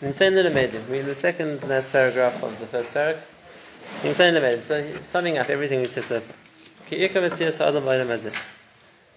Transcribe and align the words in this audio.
We're 0.00 0.10
in 0.10 1.06
the 1.06 1.14
second 1.16 1.68
last 1.68 1.90
paragraph 1.90 2.40
of 2.40 2.56
the 2.60 2.66
first 2.66 2.94
paragraph. 2.94 3.34
Insane 4.04 4.62
So 4.62 4.92
summing 5.02 5.38
up 5.38 5.50
everything 5.50 5.80
we 5.80 5.88
said 5.88 6.04
so 6.04 6.20
far. 6.20 6.36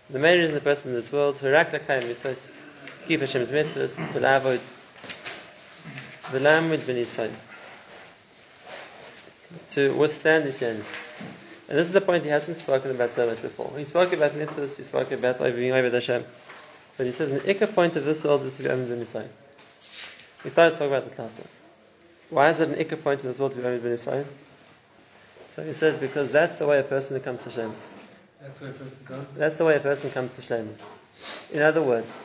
The 0.09 0.19
main 0.19 0.39
reason 0.39 0.55
the 0.55 0.61
person 0.61 0.89
in 0.89 0.95
this 0.95 1.11
world, 1.11 1.37
keep 1.39 3.21
Hashem's 3.21 3.51
mitzvahs, 3.51 4.13
the 4.13 4.37
avoid, 4.37 4.59
the 6.31 6.39
lamud 6.39 6.79
b'nisayin, 6.79 7.31
to 9.69 9.93
withstand 9.93 10.45
the 10.45 10.51
sins. 10.51 10.97
And 11.69 11.77
this 11.77 11.89
is 11.89 11.95
a 11.95 12.01
point 12.01 12.23
he 12.23 12.31
hasn't 12.31 12.57
spoken 12.57 12.89
about 12.89 13.13
so 13.13 13.27
much 13.27 13.39
before. 13.43 13.71
He 13.77 13.85
spoke 13.85 14.13
about 14.13 14.31
mitzvahs, 14.31 14.77
he 14.77 14.83
spoke 14.83 15.11
about 15.11 15.37
being 15.37 15.73
over 15.73 15.91
Hashem. 15.91 16.25
But 16.97 17.05
he 17.05 17.11
says 17.11 17.29
an 17.29 17.41
ikka 17.41 17.71
point 17.75 17.95
of 17.97 18.03
this 18.03 18.23
world 18.23 18.41
is 18.41 18.57
to 18.57 18.63
be 18.63 18.69
Amid 18.69 18.89
b'nisayin. 18.89 19.29
We 20.43 20.49
started 20.49 20.77
talking 20.77 20.87
about 20.87 21.03
this 21.07 21.17
last 21.19 21.37
time. 21.37 21.47
Why 22.29 22.49
is 22.49 22.59
it 22.59 22.69
an 22.69 22.75
ikka 22.75 23.03
point 23.03 23.21
in 23.21 23.27
this 23.27 23.39
world 23.39 23.51
to 23.53 23.57
be 23.59 23.63
Amid 23.63 23.83
b'nisayin? 23.83 24.25
So 25.47 25.63
he 25.63 25.73
said, 25.73 25.99
because 25.99 26.31
that's 26.31 26.55
the 26.55 26.65
way 26.65 26.79
a 26.79 26.83
person 26.83 27.19
comes 27.19 27.43
to 27.43 27.49
Shemus. 27.49 27.89
That's 28.41 28.59
the 28.59 28.65
way 28.65 28.71
a 28.71 28.73
person 28.73 29.05
comes? 29.05 29.37
That's 29.37 29.57
the 29.57 29.65
way 29.65 29.75
a 29.75 29.79
person 29.79 30.11
comes 30.11 30.35
to 30.35 30.41
Shemus. 30.41 30.81
In 31.51 31.61
other 31.61 31.81
words, 31.81 32.17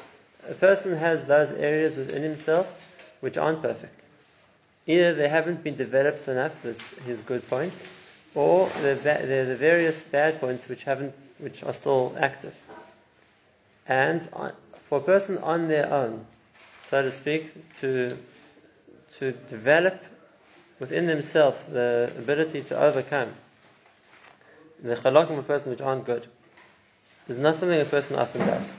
a 0.48 0.54
person 0.54 0.96
has 0.96 1.24
those 1.24 1.50
areas 1.52 1.96
within 1.96 2.22
himself 2.22 2.82
which 3.20 3.36
aren't 3.36 3.62
perfect. 3.62 4.04
Either 4.86 5.14
they 5.14 5.28
haven't 5.28 5.64
been 5.64 5.76
developed 5.76 6.28
enough, 6.28 6.62
that's 6.62 6.90
his 7.00 7.20
good 7.20 7.46
points, 7.48 7.88
or 8.34 8.68
they're, 8.80 8.94
they're 8.94 9.46
the 9.46 9.56
various 9.56 10.02
bad 10.04 10.40
points 10.40 10.68
which 10.68 10.84
haven't, 10.84 11.14
which 11.38 11.64
are 11.64 11.72
still 11.72 12.14
active. 12.18 12.54
And 13.88 14.26
uh, 14.32 14.52
for 14.88 14.98
a 14.98 15.02
person 15.02 15.38
on 15.38 15.68
their 15.68 15.92
own, 15.92 16.24
so 16.88 17.02
to 17.02 17.10
speak, 17.10 17.52
to 17.80 18.16
to 19.18 19.32
develop 19.32 20.02
within 20.78 21.06
themselves 21.06 21.64
the 21.66 22.12
ability 22.18 22.62
to 22.62 22.78
overcome 22.78 23.32
the 24.82 24.94
chalakim 24.94 25.32
of 25.32 25.38
a 25.38 25.42
person 25.42 25.70
which 25.70 25.80
aren't 25.80 26.04
good 26.04 26.26
is 27.28 27.38
not 27.38 27.56
something 27.56 27.80
a 27.80 27.84
person 27.84 28.16
often 28.16 28.46
does. 28.46 28.72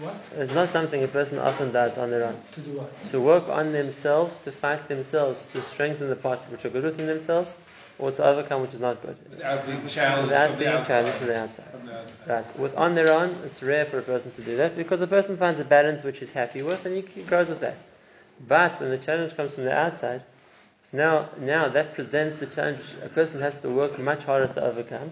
What? 0.00 0.14
It's 0.36 0.52
not 0.52 0.70
something 0.70 1.02
a 1.02 1.08
person 1.08 1.38
often 1.38 1.72
does 1.72 1.98
on 1.98 2.10
their 2.10 2.24
own. 2.24 2.40
To 2.52 2.60
do 2.60 2.70
what? 2.78 3.08
To 3.10 3.20
work 3.20 3.48
on 3.48 3.72
themselves, 3.72 4.36
to 4.44 4.52
fight 4.52 4.88
themselves, 4.88 5.44
to 5.52 5.62
strengthen 5.62 6.08
the 6.08 6.16
parts 6.16 6.44
which 6.46 6.64
are 6.64 6.70
good 6.70 6.84
within 6.84 7.06
themselves, 7.06 7.54
or 7.98 8.10
to 8.10 8.24
overcome 8.24 8.62
which 8.62 8.74
is 8.74 8.80
not 8.80 9.00
good. 9.02 9.16
Without 9.30 9.66
being 9.66 9.88
challenged, 9.88 10.28
Without 10.28 10.50
from, 10.50 10.58
being 10.58 10.72
the 10.72 10.84
challenged 10.84 11.16
from 11.18 11.26
the 11.28 11.40
outside. 11.40 11.64
From 11.70 11.86
the 11.86 11.98
outside. 11.98 12.28
Right. 12.28 12.58
With 12.58 12.76
on 12.76 12.94
their 12.94 13.10
own, 13.10 13.34
it's 13.44 13.62
rare 13.62 13.84
for 13.84 13.98
a 13.98 14.02
person 14.02 14.32
to 14.32 14.42
do 14.42 14.56
that 14.58 14.76
because 14.76 15.00
a 15.00 15.06
person 15.06 15.36
finds 15.36 15.60
a 15.60 15.64
balance 15.64 16.02
which 16.02 16.18
he's 16.18 16.30
happy 16.30 16.62
with 16.62 16.84
and 16.84 16.94
he, 16.96 17.22
grows 17.22 17.48
with 17.48 17.60
that. 17.60 17.76
But 18.46 18.80
when 18.80 18.90
the 18.90 18.98
challenge 18.98 19.34
comes 19.36 19.54
from 19.54 19.64
the 19.64 19.76
outside, 19.76 20.22
so 20.82 20.98
now, 20.98 21.28
now 21.40 21.68
that 21.68 21.94
presents 21.94 22.36
the 22.36 22.46
challenge 22.46 22.80
a 23.02 23.08
person 23.08 23.40
has 23.40 23.60
to 23.60 23.70
work 23.70 23.98
much 23.98 24.24
harder 24.24 24.52
to 24.54 24.62
overcome. 24.62 25.10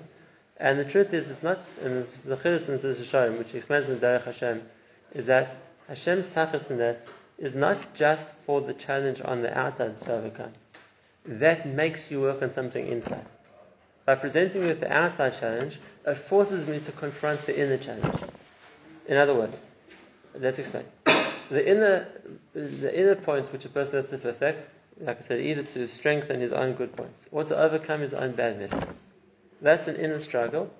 And 0.57 0.79
the 0.79 0.85
truth 0.85 1.13
is, 1.13 1.31
it's 1.31 1.43
not, 1.43 1.59
and 1.83 1.95
is 1.95 2.23
the 2.23 2.37
Chiddush 2.37 2.69
in 2.69 2.79
Sishayim, 2.79 3.39
which 3.39 3.55
explains 3.55 3.89
in 3.89 3.99
Derech 3.99 4.25
Hashem, 4.25 4.63
is 5.13 5.27
that 5.27 5.57
Hashem's 5.89 6.29
tachas 6.29 6.71
in 6.71 6.79
that 6.79 7.01
is 7.39 7.55
not 7.55 7.77
just 7.95 8.27
for 8.47 8.61
the 8.61 8.75
challenge 8.75 9.21
on 9.25 9.43
the 9.43 9.57
outside 9.59 9.99
to 9.99 10.13
overcome. 10.13 10.53
That 11.27 11.67
makes 11.67 12.11
you 12.11 12.21
work 12.21 12.43
on 12.43 12.53
something 12.53 12.87
inside. 12.87 13.25
By 14.05 14.17
presenting 14.17 14.63
me 14.63 14.69
with 14.69 14.81
the 14.81 14.93
outside 14.93 15.35
challenge, 15.35 15.81
it 16.07 16.15
forces 16.17 16.67
me 16.67 16.81
to 16.81 16.93
confront 16.93 17.47
the 17.47 17.59
inner 17.59 17.79
challenge. 17.79 18.21
In 19.07 19.17
other 19.17 19.35
words, 19.35 19.61
let's 20.35 20.59
explain. 20.59 20.85
The 21.51 21.67
inner, 21.67 22.07
the 22.53 22.99
inner 22.99 23.15
point 23.15 23.53
which 23.53 23.65
a 23.65 23.69
person 23.69 23.95
has 23.95 24.07
to 24.09 24.19
perfect, 24.19 24.69
like 25.01 25.19
I 25.19 25.23
said, 25.23 25.41
either 25.41 25.63
to 25.63 25.89
strengthen 25.89 26.41
his 26.41 26.53
own 26.53 26.75
good 26.75 26.95
points 26.95 27.27
or 27.33 27.45
to 27.45 27.57
overcome 27.57 28.01
his 28.01 28.13
own 28.13 28.33
badness. 28.33 28.73
That's 29.63 29.89
an 29.89 29.97
inner 29.97 30.21
struggle, 30.21 30.71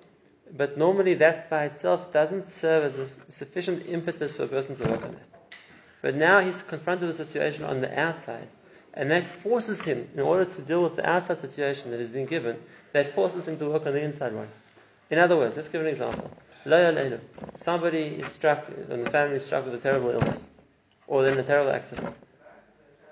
but 0.51 0.77
normally 0.77 1.15
that 1.15 1.49
by 1.49 1.65
itself 1.65 2.13
doesn't 2.13 2.45
serve 2.45 2.83
as 2.83 2.99
a 2.99 3.07
sufficient 3.29 3.87
impetus 3.87 4.35
for 4.35 4.43
a 4.43 4.47
person 4.47 4.75
to 4.75 4.89
work 4.89 5.03
on 5.03 5.13
it. 5.13 5.53
But 6.01 6.15
now 6.15 6.39
he's 6.39 6.61
confronted 6.61 7.07
with 7.07 7.19
a 7.19 7.25
situation 7.25 7.63
on 7.63 7.81
the 7.81 7.99
outside, 7.99 8.47
and 8.95 9.11
that 9.11 9.23
forces 9.23 9.81
him, 9.81 10.07
in 10.13 10.21
order 10.21 10.45
to 10.45 10.61
deal 10.61 10.81
with 10.81 10.95
the 10.95 11.07
outside 11.07 11.39
situation 11.39 11.91
that 11.91 11.99
has 11.99 12.09
been 12.09 12.25
given, 12.25 12.57
that 12.93 13.13
forces 13.13 13.47
him 13.47 13.57
to 13.57 13.69
work 13.69 13.85
on 13.85 13.93
the 13.93 14.01
inside 14.01 14.33
one. 14.33 14.47
In 15.09 15.19
other 15.19 15.35
words, 15.35 15.55
let's 15.55 15.67
give 15.67 15.81
an 15.81 15.87
example. 15.87 16.31
Somebody 17.57 18.05
is 18.05 18.27
struck, 18.27 18.67
and 18.89 19.05
the 19.05 19.09
family 19.09 19.35
is 19.35 19.45
struck 19.45 19.65
with 19.65 19.75
a 19.75 19.79
terrible 19.79 20.11
illness, 20.11 20.45
or 21.07 21.23
then 21.23 21.37
a 21.37 21.43
terrible 21.43 21.71
accident. 21.71 22.15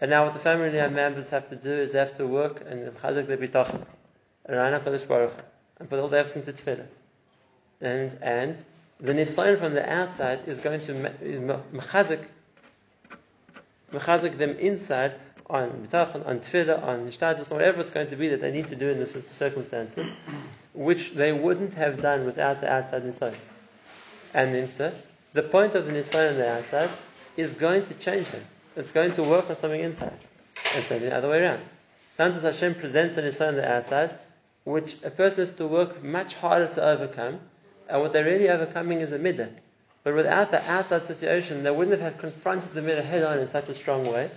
And 0.01 0.09
now 0.09 0.23
what 0.25 0.33
the 0.33 0.39
family 0.39 0.71
members 0.71 1.29
have 1.29 1.49
to 1.49 1.55
do 1.55 1.71
is 1.71 1.91
they 1.91 1.99
have 1.99 2.17
to 2.17 2.25
work 2.25 2.63
and 2.67 2.91
chazak 2.97 3.27
their 3.27 3.37
bitachon, 3.37 3.85
and 4.45 5.89
put 5.89 5.99
all 5.99 6.07
the 6.07 6.17
efforts 6.17 6.35
into 6.35 6.53
tefillah. 6.53 6.87
And, 7.81 8.17
and 8.21 8.63
the 8.99 9.13
nisayon 9.13 9.59
from 9.59 9.73
the 9.73 9.87
outside 9.89 10.47
is 10.47 10.59
going 10.59 10.79
to 10.81 10.93
mechazik, 11.73 12.25
mechazik 13.91 14.37
them 14.37 14.57
inside 14.57 15.13
on 15.49 15.87
bitachon, 15.87 16.25
on 16.25 16.39
tefillah, 16.39 16.83
on 16.83 17.07
nishtadus, 17.07 17.51
whatever 17.51 17.81
it's 17.81 17.89
going 17.89 18.07
to 18.07 18.15
be 18.15 18.29
that 18.29 18.41
they 18.41 18.51
need 18.51 18.67
to 18.69 18.75
do 18.75 18.89
in 18.89 18.99
the 18.99 19.07
circumstances, 19.07 20.07
which 20.73 21.11
they 21.11 21.33
wouldn't 21.33 21.73
have 21.73 22.01
done 22.01 22.25
without 22.25 22.61
the 22.61 22.71
outside 22.71 23.03
nisayon. 23.03 23.35
And 24.33 24.53
then, 24.53 24.71
so, 24.71 24.93
the 25.33 25.43
point 25.43 25.75
of 25.75 25.85
the 25.85 25.91
nisayon 25.91 26.31
on 26.31 26.37
the 26.37 26.49
outside 26.49 26.89
is 27.37 27.55
going 27.55 27.85
to 27.85 27.93
change 27.95 28.27
them. 28.29 28.43
It's 28.75 28.91
going 28.91 29.11
to 29.13 29.23
work 29.23 29.49
on 29.49 29.57
something 29.57 29.81
inside. 29.81 30.17
And 30.75 30.83
so 30.85 30.97
the 30.97 31.15
other 31.15 31.29
way 31.29 31.43
around. 31.43 31.61
Sometimes 32.09 32.43
Hashem 32.43 32.75
presents 32.75 33.15
the 33.15 33.21
nisayon 33.21 33.49
on 33.49 33.55
the 33.55 33.71
outside, 33.71 34.11
which 34.63 35.03
a 35.03 35.09
person 35.09 35.39
has 35.39 35.53
to 35.55 35.67
work 35.67 36.03
much 36.03 36.35
harder 36.35 36.67
to 36.73 36.83
overcome, 36.83 37.39
and 37.89 38.01
what 38.01 38.13
they're 38.13 38.25
really 38.25 38.49
overcoming 38.49 39.01
is 39.01 39.11
a 39.11 39.19
midah. 39.19 39.49
But 40.03 40.15
without 40.15 40.51
the 40.51 40.61
outside 40.69 41.05
situation, 41.05 41.63
they 41.63 41.71
wouldn't 41.71 41.99
have 42.01 42.17
confronted 42.17 42.73
the 42.73 42.81
midah 42.81 43.03
head 43.03 43.23
on 43.23 43.39
in 43.39 43.47
such 43.47 43.69
a 43.69 43.75
strong 43.75 44.05
way. 44.05 44.29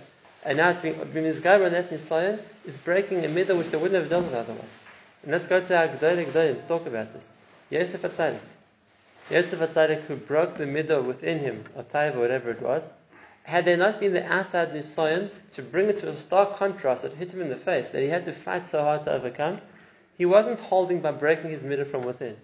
And 0.45 0.57
now 0.57 0.73
being 0.73 0.95
and 0.95 1.13
that 1.13 1.89
Nisayan 1.89 2.39
is 2.65 2.77
breaking 2.77 3.25
a 3.25 3.27
midah 3.27 3.57
which 3.57 3.69
they 3.69 3.77
wouldn't 3.77 3.99
have 3.99 4.09
dealt 4.09 4.25
with 4.25 4.33
otherwise. 4.33 4.77
And 5.23 5.31
let's 5.31 5.45
go 5.45 5.59
to 5.59 5.77
our 5.77 5.87
G'day 5.87 6.25
G'day 6.25 6.61
to 6.61 6.67
talk 6.67 6.85
about 6.87 7.13
this. 7.13 7.33
Yosef 7.69 8.01
Atzadik. 8.01 8.39
Yosef 9.29 9.59
Atzadik 9.59 10.01
who 10.03 10.15
broke 10.15 10.57
the 10.57 10.65
midah 10.65 11.03
within 11.03 11.39
him, 11.39 11.63
of 11.75 11.91
Taiva, 11.91 12.15
whatever 12.15 12.51
it 12.51 12.61
was, 12.61 12.89
had 13.43 13.65
there 13.65 13.77
not 13.77 13.99
been 13.99 14.13
the 14.13 14.25
outside 14.31 14.73
Nisayan 14.73 15.29
to 15.53 15.61
bring 15.61 15.89
it 15.89 15.97
to 15.99 16.09
a 16.09 16.15
stark 16.15 16.55
contrast 16.55 17.03
that 17.03 17.13
hit 17.13 17.33
him 17.33 17.41
in 17.41 17.49
the 17.49 17.55
face, 17.55 17.89
that 17.89 18.01
he 18.01 18.09
had 18.09 18.25
to 18.25 18.33
fight 18.33 18.65
so 18.65 18.83
hard 18.83 19.03
to 19.03 19.11
overcome, 19.11 19.59
he 20.17 20.25
wasn't 20.25 20.59
holding 20.59 21.01
by 21.01 21.11
breaking 21.11 21.49
his 21.49 21.61
midah 21.61 21.85
from 21.85 22.03
within. 22.03 22.37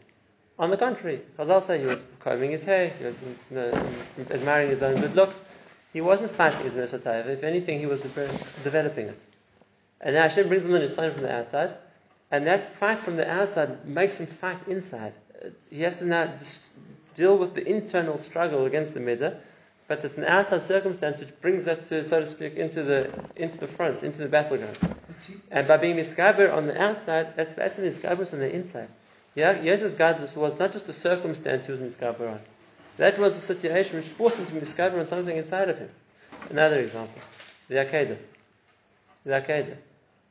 On 0.60 0.70
the 0.70 0.78
contrary, 0.78 1.22
Chazal 1.38 1.62
say 1.62 1.80
he 1.80 1.86
was 1.86 2.02
combing 2.20 2.52
his 2.52 2.64
hair, 2.64 2.90
he 3.00 3.06
was 3.06 3.22
you 3.22 3.56
know, 3.56 3.72
admiring 4.30 4.70
his 4.70 4.84
own 4.84 5.00
good 5.00 5.16
looks. 5.16 5.42
He 5.94 6.02
wasn't 6.02 6.32
fighting 6.32 6.64
his 6.64 6.74
midah 6.74 7.28
If 7.28 7.44
anything, 7.44 7.80
he 7.80 7.86
was 7.86 8.02
developing 8.02 9.08
it. 9.08 9.22
And 10.02 10.16
now 10.16 10.24
Hashem 10.24 10.48
brings 10.50 10.66
him 10.66 10.72
the 10.72 10.90
sign 10.90 11.14
from 11.14 11.22
the 11.22 11.34
outside, 11.34 11.76
and 12.32 12.48
that 12.48 12.74
fight 12.76 13.00
from 13.00 13.16
the 13.16 13.30
outside 13.30 13.86
makes 13.88 14.20
him 14.20 14.26
fight 14.26 14.68
inside. 14.68 15.14
He 15.70 15.82
has 15.84 16.00
to 16.00 16.06
now 16.06 16.34
deal 17.14 17.38
with 17.38 17.54
the 17.54 17.66
internal 17.66 18.18
struggle 18.20 18.66
against 18.66 18.96
the 18.96 19.00
midah, 19.00 19.38
but 19.88 20.04
it's 20.04 20.18
an 20.18 20.26
outside 20.26 20.64
circumstance 20.64 21.20
which 21.20 21.40
brings 21.42 21.66
that 21.66 21.86
to, 21.86 22.04
so 22.04 22.20
to 22.20 22.26
speak, 22.26 22.56
into 22.56 22.84
the 22.84 23.28
into 23.36 23.60
the 23.60 23.68
front, 23.68 24.02
into 24.04 24.22
the 24.22 24.30
battleground. 24.30 24.78
And 25.52 25.68
by 25.68 25.78
being 25.78 25.96
miskaber 25.96 26.52
on 26.52 26.66
the 26.68 26.82
outside, 26.82 27.36
that's 27.36 27.52
that's 27.54 27.78
miskaber 27.78 28.34
on 28.34 28.40
the 28.40 28.54
inside. 28.54 28.90
Yeah, 29.36 29.62
Yosef's 29.62 29.96
godless 29.96 30.36
was 30.36 30.58
not 30.60 30.74
just 30.74 30.90
a 30.90 30.94
circumstance 30.94 31.68
he 31.68 31.72
was 31.72 31.82
miskaber 31.82 32.32
on. 32.32 32.40
That 32.98 33.18
was 33.18 33.38
a 33.38 33.42
situation 33.42 33.98
which 33.98 34.08
forced 34.08 34.38
him 34.38 34.46
to 34.46 34.54
miskaber 34.54 35.00
on 35.00 35.08
something 35.08 35.36
inside 35.36 35.70
of 35.70 35.80
him. 35.80 35.90
Another 36.50 36.80
example, 36.80 37.22
the 37.68 37.76
Akedah. 37.76 38.18
The 39.26 39.32
Akedah. 39.32 39.78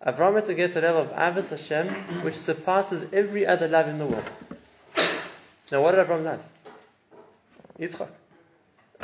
Avram 0.07 0.35
had 0.35 0.47
to 0.47 0.55
get 0.55 0.69
to 0.75 0.81
the 0.81 0.93
level 0.93 1.03
of 1.03 1.11
Ahavas 1.11 1.51
Hashem, 1.51 1.89
which 2.23 2.35
surpasses 2.35 3.07
every 3.13 3.47
other 3.47 3.69
love 3.69 3.89
in 3.89 3.99
the 3.99 4.07
world. 4.07 4.31
Now, 5.71 5.81
what 5.81 5.93
did 5.93 6.07
Avram 6.07 6.25
love? 6.25 6.43
Yitzchak. 7.79 8.09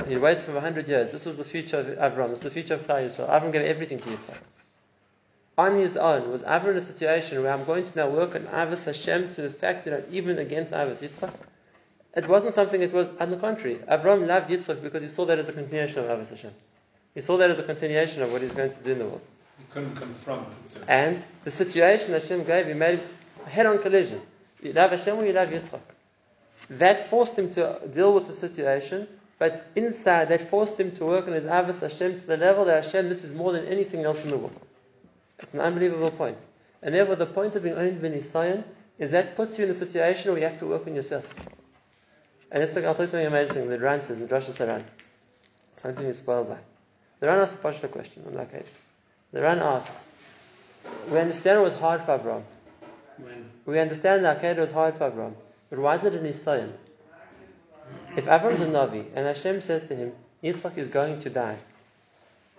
He 0.06 0.16
waited 0.16 0.42
for 0.42 0.52
100 0.52 0.88
years. 0.88 1.10
This 1.10 1.24
was 1.24 1.36
the 1.36 1.44
future 1.44 1.78
of 1.78 1.86
Avram. 1.86 2.30
This 2.30 2.42
was 2.42 2.42
the 2.42 2.50
future 2.50 2.74
of 2.74 2.86
Klal 2.86 3.06
Yisrael. 3.06 3.28
Avram 3.28 3.52
gave 3.52 3.62
everything 3.62 3.98
to 3.98 4.08
Yitzchak. 4.08 4.38
On 5.56 5.74
his 5.74 5.96
own, 5.96 6.30
was 6.30 6.42
Avram 6.42 6.70
in 6.70 6.76
a 6.76 6.80
situation 6.80 7.42
where 7.42 7.52
I'm 7.52 7.64
going 7.64 7.84
to 7.84 7.96
now 7.96 8.08
work 8.08 8.34
on 8.34 8.42
Ahavas 8.42 8.84
Hashem 8.84 9.34
to 9.34 9.42
the 9.42 9.50
fact 9.50 9.84
that 9.84 9.94
I'm 9.94 10.14
even 10.14 10.38
against 10.38 10.72
Ahavas 10.72 11.00
Yitzchak? 11.00 11.32
It 12.18 12.26
wasn't 12.26 12.54
something 12.54 12.80
that 12.80 12.92
was, 12.92 13.08
on 13.20 13.30
the 13.30 13.36
contrary. 13.36 13.76
Avram 13.76 14.26
loved 14.26 14.50
Yitzchak 14.50 14.82
because 14.82 15.02
he 15.02 15.08
saw 15.08 15.24
that 15.26 15.38
as 15.38 15.48
a 15.48 15.52
continuation 15.52 16.00
of 16.00 16.06
Ahavas 16.06 16.30
Hashem. 16.30 16.52
He 17.14 17.20
saw 17.20 17.36
that 17.36 17.50
as 17.50 17.58
a 17.58 17.62
continuation 17.62 18.22
of 18.22 18.32
what 18.32 18.42
he's 18.42 18.54
going 18.54 18.70
to 18.70 18.78
do 18.78 18.92
in 18.92 18.98
the 18.98 19.04
world. 19.04 19.22
He 19.58 19.64
couldn't 19.72 19.94
confront 19.94 20.48
it. 20.48 20.82
And 20.88 21.24
the 21.44 21.50
situation 21.50 22.12
Hashem 22.12 22.44
gave, 22.44 22.66
he 22.66 22.74
made 22.74 23.00
a 23.46 23.48
head-on 23.48 23.80
collision. 23.80 24.20
You 24.62 24.72
love 24.72 24.90
Hashem 24.90 25.16
or 25.16 25.24
you 25.24 25.32
love 25.32 25.48
Yitzchak? 25.48 25.80
That 26.70 27.08
forced 27.08 27.38
him 27.38 27.54
to 27.54 27.80
deal 27.92 28.12
with 28.14 28.26
the 28.26 28.34
situation 28.34 29.08
But 29.38 29.64
inside, 29.76 30.30
that 30.30 30.42
forced 30.42 30.78
him 30.80 30.90
to 30.96 31.06
work 31.06 31.28
on 31.28 31.34
his 31.34 31.44
Ahavas 31.44 31.80
Hashem 31.80 32.20
to 32.20 32.26
the 32.26 32.36
level 32.36 32.64
that 32.64 32.84
Hashem, 32.84 33.08
this 33.08 33.22
is 33.22 33.34
more 33.34 33.52
than 33.52 33.66
anything 33.66 34.04
else 34.04 34.24
in 34.24 34.30
the 34.30 34.36
world. 34.36 34.60
It's 35.38 35.54
an 35.54 35.60
unbelievable 35.60 36.10
point. 36.10 36.38
And 36.82 36.94
therefore, 36.94 37.14
the 37.14 37.26
point 37.26 37.54
of 37.54 37.62
being 37.62 37.76
owned 37.76 38.02
by 38.02 38.08
Nisayan 38.08 38.64
is 38.98 39.12
that 39.12 39.36
puts 39.36 39.56
you 39.58 39.64
in 39.64 39.70
a 39.70 39.74
situation 39.74 40.32
where 40.32 40.40
you 40.40 40.46
have 40.46 40.58
to 40.58 40.66
work 40.66 40.88
on 40.88 40.96
yourself. 40.96 41.24
And 42.50 42.62
this, 42.62 42.76
I'll 42.76 42.94
tell 42.94 43.04
you 43.04 43.08
something 43.08 43.26
amazing. 43.26 43.68
The 43.68 43.78
Ran 43.78 44.00
says 44.00 44.20
in 44.20 44.28
Rosh 44.28 44.46
Hashanah, 44.46 44.84
something 45.76 46.06
is 46.06 46.18
spoiled 46.18 46.48
by. 46.48 46.58
The 47.20 47.26
Ran 47.26 47.40
asks 47.40 47.54
a 47.54 47.58
partial 47.58 47.88
question 47.88 48.24
on 48.26 48.34
that 48.34 48.50
page. 48.50 48.66
The 49.32 49.42
Ran 49.42 49.58
asks, 49.58 50.06
we 51.10 51.18
understand 51.18 51.58
it 51.58 51.62
was 51.62 51.74
hard 51.74 52.02
for 52.02 52.14
Abraham. 52.14 52.44
When? 53.18 53.50
We 53.66 53.78
understand 53.78 54.24
that 54.24 54.40
Akedah 54.40 54.58
was 54.58 54.70
hard 54.70 54.96
for 54.96 55.08
Abraham. 55.08 55.36
But 55.70 55.78
why 55.80 55.96
is 55.96 56.04
it 56.04 56.14
an 56.14 56.24
Nisayan? 56.24 56.72
If 58.16 58.24
Abraham's 58.24 58.60
a 58.60 58.66
Navi 58.66 59.06
and 59.14 59.26
Hashem 59.26 59.60
says 59.60 59.86
to 59.88 59.94
him, 59.94 60.12
Yitzchak 60.42 60.76
is 60.78 60.88
going 60.88 61.20
to 61.20 61.30
die, 61.30 61.58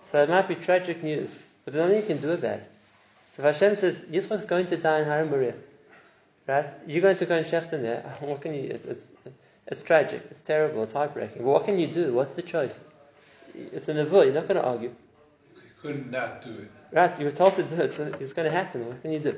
so 0.02 0.22
it 0.22 0.28
might 0.28 0.48
be 0.48 0.54
tragic 0.54 1.02
news, 1.02 1.40
but 1.64 1.74
there's 1.74 1.88
nothing 1.88 2.02
you 2.02 2.06
can 2.06 2.20
do 2.20 2.30
about 2.32 2.60
it. 2.60 2.68
So 3.32 3.42
if 3.42 3.54
Hashem 3.54 3.76
says, 3.76 3.98
Yitzchak 4.00 4.40
is 4.40 4.44
going 4.44 4.66
to 4.68 4.76
die 4.76 5.00
in 5.00 5.06
Har 5.06 5.24
Moriah, 5.24 5.54
right? 6.46 6.70
You're 6.86 7.02
going 7.02 7.16
to 7.16 7.26
go 7.26 7.36
and 7.36 7.46
shechten 7.46 7.82
there. 7.82 8.02
What 8.20 8.40
can 8.40 8.54
you? 8.54 8.70
It's, 8.70 8.84
it's, 8.84 9.06
it's 9.70 9.82
tragic. 9.82 10.22
It's 10.30 10.40
terrible. 10.40 10.82
It's 10.82 10.92
heartbreaking. 10.92 11.42
But 11.42 11.50
what 11.50 11.64
can 11.64 11.78
you 11.78 11.86
do? 11.86 12.12
What's 12.12 12.32
the 12.34 12.42
choice? 12.42 12.82
It's 13.54 13.88
a 13.88 13.94
nevuah. 13.94 14.24
You're 14.26 14.34
not 14.34 14.48
going 14.48 14.60
to 14.60 14.64
argue, 14.66 14.92
You 15.56 15.62
could 15.82 16.10
not 16.10 16.42
do 16.42 16.50
it. 16.50 16.70
right? 16.92 17.18
You 17.18 17.24
were 17.26 17.30
told 17.32 17.54
to 17.56 17.62
do 17.62 17.76
it, 17.76 17.94
so 17.94 18.12
it's 18.20 18.32
going 18.32 18.46
to 18.50 18.52
happen. 18.56 18.86
What 18.86 19.00
can 19.02 19.12
you 19.12 19.18
do? 19.20 19.36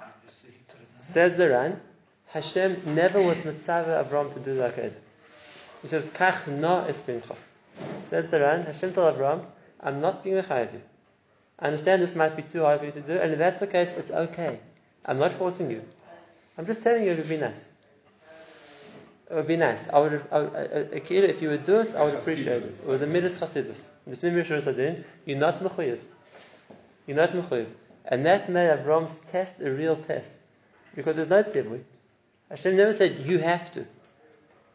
Obviously, 0.00 0.50
he 0.50 0.58
could 0.68 0.80
have 0.80 0.92
done 0.94 1.02
Says 1.02 1.36
the 1.36 1.48
Ran, 1.50 1.80
Hashem 2.28 2.94
never 2.94 3.20
was 3.22 3.44
mitzvah 3.44 4.04
Avram 4.08 4.32
to 4.34 4.40
do 4.40 4.54
the 4.54 4.68
Akedah. 4.68 4.92
He 5.82 5.88
says, 5.88 6.06
Kach 6.08 6.46
no 6.46 6.84
espincha. 6.88 7.36
Says 8.04 8.30
the 8.30 8.40
Ran, 8.40 8.66
Hashem 8.66 8.92
told 8.92 9.16
Avram, 9.16 9.44
I'm 9.80 10.00
not 10.00 10.22
being 10.22 10.36
mechayiv 10.36 10.72
you. 10.74 10.82
I 11.58 11.66
understand 11.66 12.02
this 12.02 12.14
might 12.14 12.36
be 12.36 12.42
too 12.42 12.62
hard 12.62 12.80
for 12.80 12.86
you 12.86 12.92
to 12.92 13.00
do, 13.00 13.12
and 13.12 13.32
if 13.32 13.38
that's 13.38 13.60
the 13.60 13.66
case, 13.66 13.92
it's 13.92 14.10
okay. 14.10 14.58
I'm 15.04 15.18
not 15.18 15.32
forcing 15.32 15.70
you. 15.70 15.82
I'm 16.58 16.66
just 16.66 16.82
telling 16.82 17.04
you 17.04 17.16
to 17.16 17.22
be 17.22 17.36
nice. 17.38 17.64
It 19.30 19.34
would 19.34 19.46
be 19.46 19.56
nice. 19.56 19.88
I 19.88 19.98
would, 20.00 20.24
I 20.32 20.40
would, 20.40 20.54
uh, 20.54 20.84
if 20.92 21.40
you 21.40 21.50
would 21.50 21.64
do 21.64 21.80
it, 21.80 21.94
I 21.94 22.02
would 22.02 22.14
appreciate 22.14 22.64
it. 22.64 22.80
It 22.80 22.86
was 22.86 23.00
a 23.00 23.06
midas 23.06 23.38
chasidus. 23.38 23.86
The 24.04 24.16
Tmim 24.16 24.44
Yisrael 24.44 25.04
you're 25.24 25.38
not 25.38 25.62
mechayiv. 25.62 26.00
You're 27.06 27.16
not 27.16 27.30
mechayiv. 27.30 27.68
And 28.04 28.26
that 28.26 28.50
made 28.50 28.76
Avram's 28.76 29.14
test 29.30 29.60
a 29.60 29.70
real 29.70 29.94
test. 29.94 30.32
Because 30.96 31.14
there's 31.14 31.28
no 31.28 31.44
tzivui. 31.44 31.82
Hashem 32.50 32.76
never 32.76 32.92
said, 32.92 33.20
you 33.20 33.38
have 33.38 33.70
to. 33.72 33.86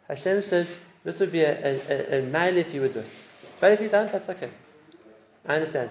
Hashem 0.07 0.41
says, 0.41 0.73
this 1.03 1.19
would 1.19 1.33
be 1.33 1.41
a, 1.41 1.51
a, 1.51 1.79
a, 1.89 2.19
a 2.19 2.21
mile 2.27 2.55
if 2.55 2.73
you 2.73 2.79
would 2.79 2.93
do 2.93 2.99
it. 2.99 3.09
But 3.59 3.73
if 3.73 3.81
you 3.81 3.89
don't, 3.89 4.09
that's 4.09 4.29
okay. 4.29 4.49
I 5.45 5.55
understand. 5.55 5.89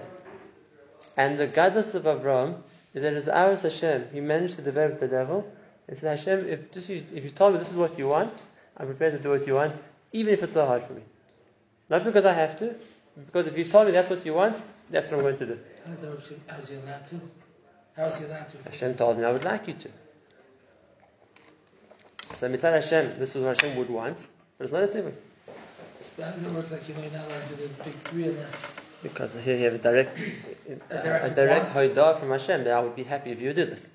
And 1.18 1.38
the 1.38 1.46
goddess 1.46 1.92
of 1.92 2.04
Avram 2.04 2.62
is 2.94 3.02
that 3.02 3.12
as 3.12 3.28
ours 3.28 3.60
Hashem, 3.60 4.08
he 4.14 4.20
managed 4.20 4.56
to 4.56 4.62
develop 4.62 5.00
the 5.00 5.08
devil. 5.08 5.46
He 5.86 5.94
said, 5.96 6.18
Hashem, 6.18 6.48
if, 6.48 6.72
this 6.72 6.88
if 6.88 7.24
you 7.24 7.30
told 7.30 7.52
me 7.52 7.58
this 7.58 7.70
is 7.70 7.76
what 7.76 7.98
you 7.98 8.08
want, 8.08 8.40
I'm 8.76 8.86
prepared 8.86 9.12
to 9.14 9.18
do 9.18 9.30
what 9.30 9.46
you 9.46 9.54
want, 9.54 9.74
even 10.12 10.32
if 10.34 10.42
it's 10.42 10.54
so 10.54 10.66
hard 10.66 10.82
for 10.82 10.94
me. 10.94 11.02
Not 11.88 12.04
because 12.04 12.24
I 12.24 12.32
have 12.32 12.58
to, 12.58 12.74
because 13.26 13.46
if 13.46 13.56
you've 13.56 13.70
told 13.70 13.86
me 13.86 13.92
that's 13.92 14.10
what 14.10 14.24
you 14.26 14.34
want, 14.34 14.62
that's 14.90 15.10
what 15.10 15.18
I'm 15.18 15.22
going 15.22 15.38
to 15.38 15.46
do. 15.46 15.58
How 15.86 15.92
is, 15.92 16.00
that, 16.00 16.12
actually- 16.12 16.40
how 16.46 16.56
is 16.58 16.68
he 16.68 16.76
allowed 16.76 17.06
to? 17.06 17.20
How 17.96 18.04
is 18.06 18.18
he 18.18 18.24
allowed 18.24 18.48
to? 18.48 18.58
Hashem 18.64 18.94
told 18.94 19.18
me 19.18 19.24
I 19.24 19.32
would 19.32 19.44
like 19.44 19.68
you 19.68 19.74
to. 19.74 19.88
So 22.36 22.48
mitzvah 22.48 22.72
Hashem, 22.72 23.18
this 23.18 23.36
is 23.36 23.42
what 23.42 23.60
Hashem 23.60 23.76
would 23.78 23.90
want, 23.90 24.26
but 24.58 24.64
it's 24.64 24.72
not 24.72 24.82
a 24.82 24.86
tzivui. 24.86 25.12
How 26.20 26.30
does 26.30 26.42
it 26.44 26.50
work 26.52 26.70
like 26.70 26.88
you 26.88 26.94
know 26.94 27.02
you're 27.02 27.12
not 27.12 27.26
allowed 27.28 27.48
to 27.48 27.56
do 27.56 27.68
the 27.68 27.84
big 27.84 27.94
three 28.02 28.24
unless 28.28 28.76
Because 29.02 29.34
here 29.44 29.56
you 29.56 29.64
have 29.64 29.74
a 29.74 29.78
direct, 29.78 30.18
a, 30.90 31.02
direct 31.02 31.36
direct 31.36 31.74
want. 31.74 31.94
hoidah 31.94 32.18
from 32.20 32.30
Hashem 32.30 32.64
that 32.64 32.72
I 32.74 32.80
would 32.80 32.96
be 32.96 33.02
happy 33.04 33.30
if 33.30 33.40
you 33.40 33.52
do 33.52 33.64
this. 33.66 33.90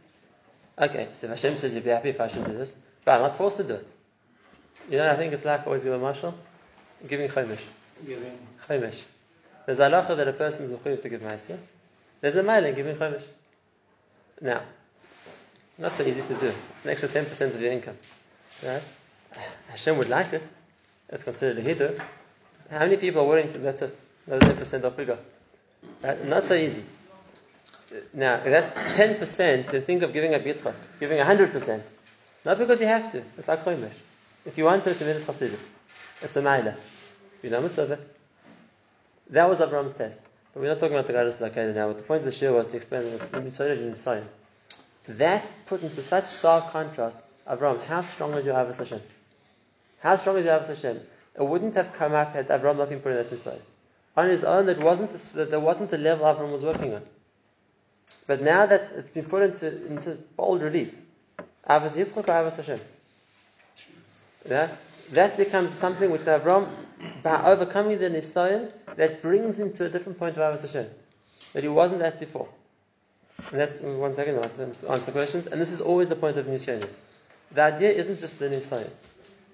Okay, 0.77 1.09
so 1.11 1.27
if 1.27 1.31
Hashem 1.31 1.57
says 1.57 1.73
you'd 1.75 1.83
be 1.83 1.89
happy 1.89 2.09
if 2.09 2.21
I 2.21 2.27
should 2.27 2.45
do 2.45 2.53
this, 2.53 2.75
but 3.03 3.15
I'm 3.15 3.21
not 3.21 3.37
forced 3.37 3.57
to 3.57 3.63
do 3.63 3.75
it. 3.75 3.89
You 4.89 4.97
know, 4.97 5.11
I 5.11 5.15
think 5.15 5.33
it's 5.33 5.45
like 5.45 5.67
always 5.67 5.83
give 5.83 5.93
a 5.93 5.99
marshal, 5.99 6.33
giving 7.07 7.29
chaimish. 7.29 7.59
Giving. 8.05 8.37
Chaimish. 8.67 9.03
There's 9.65 9.79
a 9.79 9.83
halacha 9.83 10.17
that 10.17 10.27
a 10.27 10.33
person 10.33 10.65
is 10.65 10.71
mechuyev 10.71 11.01
to 11.03 11.09
give 11.09 11.21
ma'aser. 11.21 11.59
There's 12.21 12.35
a 12.35 12.43
mile 12.43 12.65
in 12.65 12.73
giving 12.73 12.95
chaimish. 12.95 13.23
Now, 14.41 14.63
not 15.77 15.93
so 15.93 16.03
easy 16.03 16.21
to 16.21 16.33
do. 16.33 16.47
It's 16.47 16.85
an 16.85 16.89
extra 16.89 17.07
10% 17.07 17.53
of 17.53 17.61
your 17.61 17.71
income. 17.71 17.97
Right? 18.65 18.81
Hashem 19.69 19.95
would 19.97 20.09
like 20.09 20.33
it. 20.33 20.43
It's 21.09 21.23
considered 21.23 21.63
a 21.63 21.75
hidur. 21.75 22.01
How 22.71 22.79
many 22.79 22.97
people 22.97 23.21
are 23.21 23.27
willing 23.27 23.51
to, 23.51 23.59
that's 23.59 23.83
it, 23.83 23.97
another 24.25 24.53
10% 24.53 24.83
off 24.85 24.97
we 24.97 25.05
go. 25.05 25.17
Right? 26.01 26.25
Not 26.25 26.45
so 26.45 26.55
easy. 26.55 26.83
Now, 28.13 28.35
if 28.35 28.45
that's 28.45 28.97
10%, 28.97 29.71
then 29.71 29.81
think 29.83 30.01
of 30.01 30.13
giving 30.13 30.33
a 30.33 30.39
Yitzchak, 30.39 30.73
giving 30.99 31.19
100%. 31.19 31.81
Not 32.43 32.57
because 32.57 32.81
you 32.81 32.87
have 32.87 33.11
to. 33.11 33.23
It's 33.37 33.47
like 33.47 33.63
chaimish. 33.63 33.93
If 34.45 34.57
you 34.57 34.65
want 34.65 34.83
to, 34.85 34.91
it's 34.91 35.01
a 35.01 35.05
mitzvah 35.05 35.33
chasidus. 35.33 35.67
It's 36.21 36.35
a 36.35 36.41
maila. 36.41 36.75
You 37.43 37.49
know 37.49 37.61
mitzvah. 37.61 37.99
That 39.29 39.49
was 39.49 39.61
Abraham's 39.61 39.93
test. 39.93 40.21
But 40.53 40.61
we're 40.61 40.69
not 40.69 40.79
talking 40.79 40.95
about 40.95 41.07
the 41.07 41.13
Gadol 41.13 41.31
Lakeda 41.31 41.75
now. 41.75 41.87
But 41.87 41.97
the 41.97 42.03
point 42.03 42.19
of 42.19 42.25
the 42.25 42.31
shir 42.31 42.51
was 42.51 42.69
to 42.69 42.77
explain 42.77 43.03
the 43.31 43.41
mitzvah 43.41 43.71
in 43.71 43.95
Zion. 43.95 44.27
That 45.07 45.45
put 45.65 45.81
into 45.83 46.01
such 46.01 46.25
stark 46.25 46.71
contrast, 46.71 47.19
Abraham, 47.49 47.79
how 47.87 48.01
strong 48.01 48.33
is 48.33 48.45
your 48.45 48.55
Ahavas 48.55 48.77
Hashem? 48.77 49.01
How 49.99 50.15
strong 50.15 50.37
is 50.37 50.45
your 50.45 50.59
Ahavas 50.59 50.67
Hashem? 50.67 50.99
It 51.35 51.43
wouldn't 51.43 51.75
have 51.75 51.93
come 51.93 52.13
up 52.13 52.33
had 52.33 52.49
Abraham 52.49 52.77
not 52.77 52.89
been 52.89 52.99
put 52.99 53.11
in 53.11 53.17
that 53.17 53.31
mitzvah. 53.31 53.59
On 54.17 54.29
his 54.29 54.43
own, 54.43 54.65
that 54.65 54.79
wasn't 54.79 55.11
the, 55.33 55.45
that 55.45 55.59
wasn't 55.59 55.91
the 55.91 55.97
level 55.97 56.27
Abraham 56.27 56.51
was 56.51 56.63
working 56.63 56.93
on. 56.93 57.01
But 58.27 58.41
now 58.41 58.65
that 58.65 58.91
it's 58.95 59.09
been 59.09 59.25
put 59.25 59.43
into, 59.43 59.85
into 59.87 60.15
bold 60.35 60.61
relief, 60.61 60.93
Ahavas 61.67 61.91
Yitzchak 61.91 62.17
or 62.17 62.23
Ahavas 62.23 62.57
Hashem? 62.57 62.79
That, 64.45 64.77
that 65.11 65.37
becomes 65.37 65.73
something 65.73 66.11
which 66.11 66.21
Avram, 66.21 66.67
by 67.23 67.43
overcoming 67.43 67.99
the 67.99 68.09
Nisayan, 68.09 68.71
that 68.95 69.21
brings 69.21 69.59
him 69.59 69.73
to 69.73 69.85
a 69.85 69.89
different 69.89 70.19
point 70.19 70.37
of 70.37 70.43
Ahavas 70.43 70.61
Hashem. 70.61 70.87
That 71.53 71.63
he 71.63 71.69
wasn't 71.69 72.01
at 72.01 72.19
before. 72.19 72.49
And 73.51 73.59
that's, 73.59 73.79
mm, 73.79 73.97
one 73.97 74.13
second, 74.13 74.35
I'll 74.35 74.43
answer, 74.43 74.71
answer 74.89 75.11
questions. 75.11 75.47
And 75.47 75.59
this 75.59 75.71
is 75.71 75.81
always 75.81 76.09
the 76.09 76.15
point 76.15 76.37
of 76.37 76.45
Nisayanis. 76.45 76.99
The 77.51 77.61
idea 77.61 77.89
isn't 77.91 78.19
just 78.19 78.39
the 78.39 78.49
Nisayan. 78.49 78.89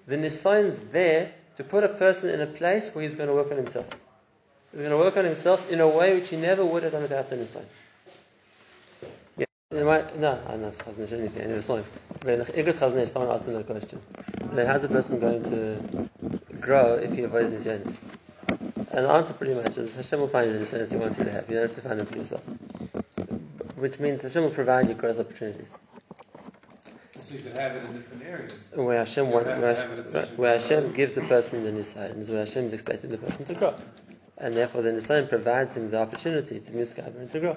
The 0.06 0.16
Nisayan's 0.16 0.76
there 0.92 1.32
to 1.56 1.64
put 1.64 1.84
a 1.84 1.88
person 1.88 2.30
in 2.30 2.40
a 2.40 2.46
place 2.46 2.94
where 2.94 3.02
he's 3.02 3.16
going 3.16 3.28
to 3.28 3.34
work 3.34 3.50
on 3.50 3.56
himself. 3.56 3.88
He's 4.72 4.80
going 4.80 4.90
to 4.90 4.98
work 4.98 5.16
on 5.16 5.24
himself 5.24 5.70
in 5.70 5.80
a 5.80 5.88
way 5.88 6.14
which 6.14 6.28
he 6.28 6.36
never 6.36 6.64
would 6.64 6.82
have 6.82 6.92
done 6.92 7.02
without 7.02 7.30
the 7.30 7.36
Nisayan. 7.36 7.64
Yeah. 9.72 9.80
You 9.80 9.84
might- 9.84 10.16
No, 10.18 10.38
I 10.48 10.56
know, 10.56 10.70
Chazon 10.70 11.00
Ish, 11.00 11.12
anything, 11.12 11.42
any 11.42 11.50
of 11.50 11.56
the 11.56 11.62
songs. 11.62 11.86
But 12.20 12.34
in 12.34 12.38
the 12.38 12.44
Igros 12.44 12.78
Chazon 12.78 12.98
Ish, 12.98 13.10
someone 13.10 13.34
asked 13.34 13.48
another 13.48 13.64
question. 13.64 14.00
Then 14.52 14.64
how's 14.64 14.84
a 14.84 14.88
person 14.88 15.18
going 15.18 15.42
to 15.42 16.08
grow 16.60 16.94
if 16.94 17.12
he 17.12 17.22
avoids 17.24 17.50
Nisyanis? 17.50 17.98
And 18.92 19.04
the 19.04 19.10
answer 19.10 19.32
pretty 19.32 19.54
much 19.54 19.76
is 19.76 19.92
Hashem 19.92 20.20
will 20.20 20.28
find 20.28 20.46
you 20.52 20.56
the 20.56 20.64
Nisyanis 20.64 20.92
he 20.92 20.96
wants 20.96 21.18
you 21.18 21.24
to 21.24 21.32
have. 21.32 21.48
You 21.48 21.56
don't 21.56 21.66
have 21.66 21.74
to 21.74 21.82
find 21.82 21.98
them 21.98 22.06
for 22.06 22.16
yourself. 22.16 22.42
Which 23.76 23.98
means 23.98 24.22
Hashem 24.22 24.44
will 24.44 24.50
provide 24.50 24.86
you 24.88 24.94
growth 24.94 25.18
opportunities. 25.18 25.76
So 27.22 27.34
you 27.34 27.40
could 27.40 27.58
have 27.58 27.74
it 27.74 27.84
in 27.86 27.92
different 27.94 28.22
areas. 28.22 28.52
Where 28.72 28.98
Hashem, 28.98 29.26
You 29.26 29.32
wants, 29.32 29.48
where, 29.60 29.74
have 29.74 29.90
it 29.90 29.98
at 29.98 30.08
such 30.10 30.30
a 30.30 30.32
where 30.34 30.60
Hashem 30.60 30.92
gives 30.92 31.14
the 31.14 31.22
person 31.22 31.64
the 31.64 31.72
Nisyanis, 31.72 32.28
where 32.28 32.38
Hashem 32.46 32.66
is 32.66 32.72
expecting 32.72 33.10
the 33.10 33.18
person 33.18 33.44
to 33.46 33.54
grow. 33.54 33.74
And 34.38 34.54
therefore 34.54 34.82
the 34.82 34.90
Nisyan 34.92 35.28
provides 35.28 35.76
him 35.76 35.90
the 35.90 35.98
opportunity 35.98 36.60
to 36.60 36.72
move 36.72 36.88
Skabra 36.88 37.18
and 37.18 37.30
to 37.32 37.40
grow. 37.40 37.56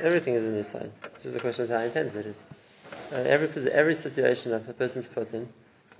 Everything 0.00 0.34
is 0.34 0.44
in 0.44 0.54
his 0.54 0.68
sign. 0.68 0.92
It's 1.14 1.24
just 1.24 1.36
a 1.36 1.40
question 1.40 1.64
of 1.64 1.70
how 1.70 1.80
intense 1.80 2.14
it 2.14 2.26
is. 2.26 2.42
Uh, 3.12 3.16
every 3.16 3.72
every 3.72 3.94
situation 3.94 4.52
that 4.52 4.68
a 4.68 4.72
person's 4.72 5.08
put 5.08 5.32
in, 5.34 5.48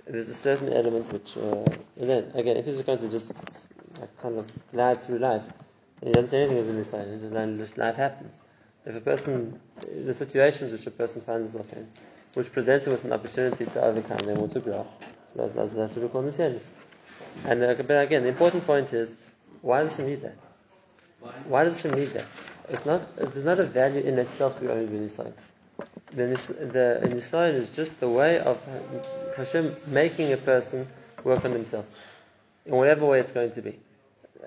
there's 0.07 0.29
a 0.29 0.33
certain 0.33 0.71
element 0.71 1.11
which, 1.11 1.37
uh, 1.37 1.65
then 1.97 2.31
again, 2.33 2.57
if 2.57 2.65
he's 2.65 2.81
going 2.81 2.99
to 2.99 3.09
just 3.09 3.33
like, 3.99 4.21
kind 4.21 4.37
of 4.37 4.51
glide 4.71 4.97
through 4.97 5.19
life, 5.19 5.43
he 6.03 6.11
doesn't 6.11 6.29
say 6.29 6.43
anything 6.43 6.75
the 6.75 6.85
sign. 6.85 7.01
And 7.01 7.35
then 7.35 7.57
just 7.57 7.77
life 7.77 7.95
happens. 7.95 8.37
If 8.85 8.95
a 8.95 9.01
person, 9.01 9.59
the 10.05 10.13
situations 10.13 10.71
which 10.71 10.87
a 10.87 10.91
person 10.91 11.21
finds 11.21 11.51
himself 11.51 11.71
in, 11.73 11.87
which 12.35 12.51
present 12.53 12.85
him 12.85 12.93
with 12.93 13.03
an 13.03 13.11
opportunity 13.11 13.65
to 13.65 13.81
overcome 13.81 14.17
them 14.19 14.39
or 14.39 14.47
to 14.47 14.59
grow, 14.59 14.87
so 15.27 15.41
that's, 15.41 15.53
that's, 15.53 15.73
that's 15.73 15.95
what 15.95 16.03
we 16.03 16.09
call 16.09 16.23
nisyanis. 16.23 16.69
And 17.45 17.61
uh, 17.61 17.75
but 17.75 18.03
again, 18.05 18.23
the 18.23 18.29
important 18.29 18.65
point 18.65 18.93
is, 18.93 19.17
why 19.61 19.83
does 19.83 19.97
he 19.97 20.03
need 20.03 20.21
that? 20.21 20.37
Why 21.45 21.65
does 21.65 21.81
Hashem 21.81 21.99
need 21.99 22.11
that? 22.13 22.25
It's 22.69 22.85
not. 22.85 23.15
There's 23.15 23.45
not 23.45 23.59
a 23.59 23.65
value 23.65 24.01
in 24.01 24.17
itself 24.19 24.55
to 24.55 24.61
be 24.61 24.67
only 24.67 24.85
in 24.85 25.07
Nisayan. 25.07 25.33
The 26.11 26.25
the 27.01 27.45
is 27.55 27.69
just 27.69 27.99
the 27.99 28.09
way 28.09 28.39
of 28.39 28.61
Hashem 29.37 29.75
making 29.87 30.33
a 30.33 30.37
person 30.37 30.87
work 31.23 31.45
on 31.45 31.51
himself 31.51 31.85
in 32.65 32.75
whatever 32.75 33.05
way 33.05 33.19
it's 33.19 33.31
going 33.31 33.51
to 33.51 33.61
be, 33.61 33.79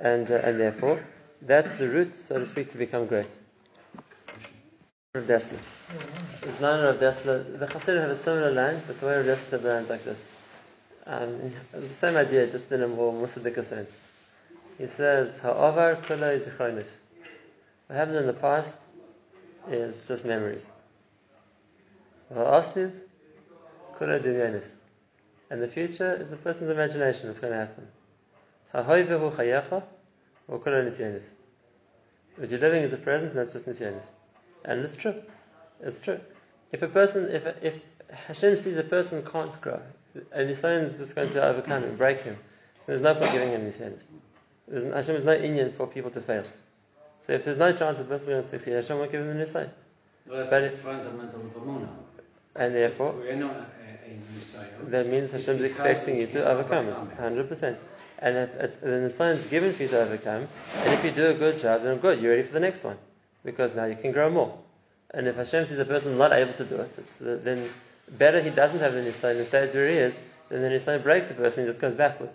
and 0.01 0.31
uh, 0.31 0.35
and 0.35 0.61
therefore 0.61 1.05
that's 1.41 1.75
the 1.77 1.89
route, 1.89 2.13
so 2.13 2.39
to 2.39 2.47
speak, 2.47 2.71
to 2.71 2.79
become 2.79 3.07
great. 3.07 3.27
Rav 5.15 5.25
Dessler. 5.25 5.59
It's 6.43 6.61
not 6.61 6.83
Rav 6.83 6.97
Dessler. 6.99 7.59
The 7.59 7.67
Hasidim 7.67 8.01
have 8.01 8.11
a 8.11 8.17
similar 8.17 8.53
line, 8.53 8.81
but 8.87 9.01
the 9.01 9.07
way 9.07 9.17
Rav 9.17 9.27
Dessler 9.27 9.51
said 9.51 9.63
the 9.63 9.75
line 9.75 9.83
is 9.83 9.91
like 9.91 10.05
this. 10.05 10.33
Um, 11.05 11.53
the 11.73 11.89
same 11.89 12.17
idea, 12.17 12.47
just 12.47 12.71
in 12.71 12.83
a 12.83 12.89
more 12.89 13.13
Musadika 13.13 13.65
sense. 13.65 14.01
He 14.79 14.87
says, 14.87 15.39
Ha'avar 15.41 15.97
kula 15.97 16.39
zichronis. 16.41 16.89
What 17.93 17.99
happened 17.99 18.17
in 18.17 18.27
the 18.27 18.33
past 18.33 18.81
is 19.71 20.09
just 20.09 20.25
memories. 20.25 20.67
Ha'asid 22.33 22.91
kula 23.99 24.19
dimyonis. 24.19 24.67
And 25.51 25.61
the 25.61 25.69
future 25.69 26.15
is 26.15 26.33
a 26.33 26.37
person's 26.37 26.71
imagination 26.71 27.27
that's 27.27 27.39
going 27.39 27.53
to 27.53 27.59
happen. 27.59 27.87
Ha'hoivehu 28.73 29.33
chayecha 29.33 29.83
or 30.49 30.59
kula 30.61 30.87
nisyonis. 30.87 31.25
What 32.37 32.49
you're 32.49 32.61
living 32.61 32.83
is 32.83 32.95
a 32.95 32.97
present, 32.97 33.33
and 33.33 33.39
that's 33.39 33.53
just 33.53 33.67
nisyonis. 33.67 34.09
And 34.65 34.81
it's 34.81 34.97
true. 34.97 35.23
It's 35.83 36.01
true. 36.01 36.19
If 36.73 36.81
a 36.81 36.89
person, 36.89 37.29
if, 37.31 37.63
if 37.63 37.75
Hashem 38.27 38.57
sees 38.57 38.79
a 38.79 38.85
person 38.85 39.23
can't 39.23 39.61
grow, 39.61 39.83
and 40.33 40.49
Nisayan 40.49 40.85
is 40.85 40.97
just 40.97 41.15
going 41.15 41.31
to 41.35 41.43
overcome 41.43 41.83
him, 41.83 41.97
break 41.97 42.23
him, 42.23 42.37
so 42.79 42.85
there's 42.87 43.03
no 43.03 43.15
point 43.15 43.33
giving 43.33 43.51
him 43.51 43.71
Nisayanis. 43.71 44.95
Hashem 44.95 45.17
is 45.17 45.25
no 45.25 45.35
Indian 45.35 45.73
for 45.73 45.87
people 45.87 46.11
to 46.13 46.23
fail. 46.23 46.45
So 47.23 47.35
if 47.35 47.45
there's 47.45 47.59
no 47.59 47.73
chance 47.73 48.01
a 48.01 48.05
person 48.05 48.15
is 48.15 48.29
going 48.29 48.43
to 48.43 48.49
succeed, 48.49 48.73
Hashem 48.73 48.99
won't 48.99 49.13
give 49.13 49.21
him 49.21 49.39
the 49.39 49.45
Nisayan. 49.45 49.71
Well, 50.27 50.45
But 50.51 50.51
that's 50.51 50.79
fundamental 50.79 51.41
of. 51.41 51.89
And 52.57 52.75
therefore, 52.75 53.15
a, 53.25 53.33
a 53.33 53.67
Messiah. 54.35 54.67
that 54.89 55.07
means 55.07 55.33
It's 55.33 55.47
Hashem's 55.47 55.63
because 55.63 55.79
expecting 55.79 56.19
you 56.19 56.27
to 56.27 56.45
overcome 56.45 56.89
it, 56.89 56.97
100%. 57.17 57.77
And 58.19 58.37
if 58.37 58.55
it's, 58.57 58.77
then 58.79 59.05
the 59.05 59.11
sign's 59.11 59.47
given 59.47 59.73
for 59.73 59.85
you 59.85 59.89
to 59.91 60.01
overcome, 60.01 60.49
and 60.79 60.95
if 60.95 61.05
you 61.05 61.13
do 61.13 61.29
a 61.29 61.35
good 61.35 61.61
job, 61.61 61.85
then 61.85 61.99
good, 61.99 62.21
you're 62.21 62.33
ready 62.33 62.43
for 62.43 62.55
the 62.55 62.61
next 62.61 62.83
one. 62.83 62.99
Because 63.45 63.75
now 63.75 63.85
you 63.85 63.97
can 63.97 64.11
grow 64.11 64.29
more. 64.29 64.59
And 65.15 65.29
if 65.29 65.37
Hashem 65.37 65.67
sees 65.67 65.79
a 65.79 65.85
person 65.85 66.19
not 66.19 66.33
able 66.33 66.55
to 66.55 66.65
do 66.65 66.77
it, 66.77 66.91
it's, 66.99 67.21
uh, 67.23 67.39
then 67.43 67.65
better 68.11 68.41
he 68.41 68.51
doesn't 68.51 68.81
have 68.81 68.95
the 68.95 69.01
Nisayan 69.01 69.39
and 69.39 69.47
stays 69.47 69.73
where 69.75 69.89
he 69.89 69.95
is, 69.95 70.19
then 70.49 70.63
the 70.63 70.69
Nisayan 70.69 71.03
breaks 71.05 71.29
the 71.29 71.35
person 71.35 71.63
and 71.63 71.69
just 71.69 71.81
goes 71.81 71.95
backwards. 71.95 72.35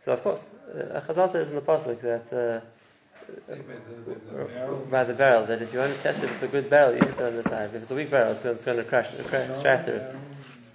So 0.00 0.12
of 0.12 0.22
course, 0.22 0.50
uh, 0.70 1.00
Chazal 1.00 1.32
says 1.32 1.48
in 1.48 1.54
the 1.54 1.62
Pasuk 1.62 2.00
that 2.02 2.32
uh, 2.32 2.60
by 3.48 3.54
the, 3.54 4.14
barrel. 4.52 4.86
by 4.90 5.04
the 5.04 5.14
barrel, 5.14 5.46
that 5.46 5.62
if 5.62 5.72
you 5.72 5.78
want 5.78 5.94
to 5.94 6.02
test 6.02 6.22
if 6.22 6.30
it's 6.30 6.42
a 6.42 6.48
good 6.48 6.70
barrel, 6.70 6.92
you 6.92 7.00
hit 7.00 7.10
it 7.10 7.20
on 7.20 7.36
the 7.36 7.42
side. 7.42 7.70
If 7.74 7.82
it's 7.82 7.90
a 7.90 7.94
weak 7.94 8.10
barrel, 8.10 8.32
it's 8.32 8.42
going, 8.42 8.56
it's 8.56 8.64
going 8.64 8.78
to 8.78 8.84
crash, 8.84 9.08
crash 9.26 9.62
shatter 9.62 9.96
it. 9.96 10.16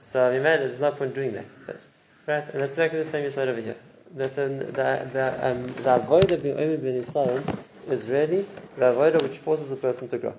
So 0.01 0.31
we 0.31 0.39
made 0.39 0.55
it, 0.55 0.67
there's 0.67 0.79
no 0.79 0.91
point 0.91 1.15
doing 1.15 1.33
that. 1.33 1.45
But, 1.65 1.81
right, 2.27 2.47
and 2.49 2.61
that's 2.61 2.73
exactly 2.73 2.99
the 2.99 3.05
same 3.05 3.23
you 3.23 3.29
said 3.29 3.47
over 3.47 3.61
here. 3.61 3.77
That 4.15 4.35
the 4.35 4.47
the 4.47 5.09
the 5.11 5.47
um, 5.47 5.63
the 5.63 5.99
avodah 5.99 6.41
being 6.43 6.59
only 6.59 6.77
ben 6.77 7.01
Yisrael 7.01 7.41
is 7.89 8.07
really 8.07 8.45
the 8.77 8.93
avodah 8.93 9.21
which 9.23 9.37
forces 9.39 9.71
a 9.71 9.75
person 9.75 10.07
to 10.09 10.17
grow. 10.19 10.35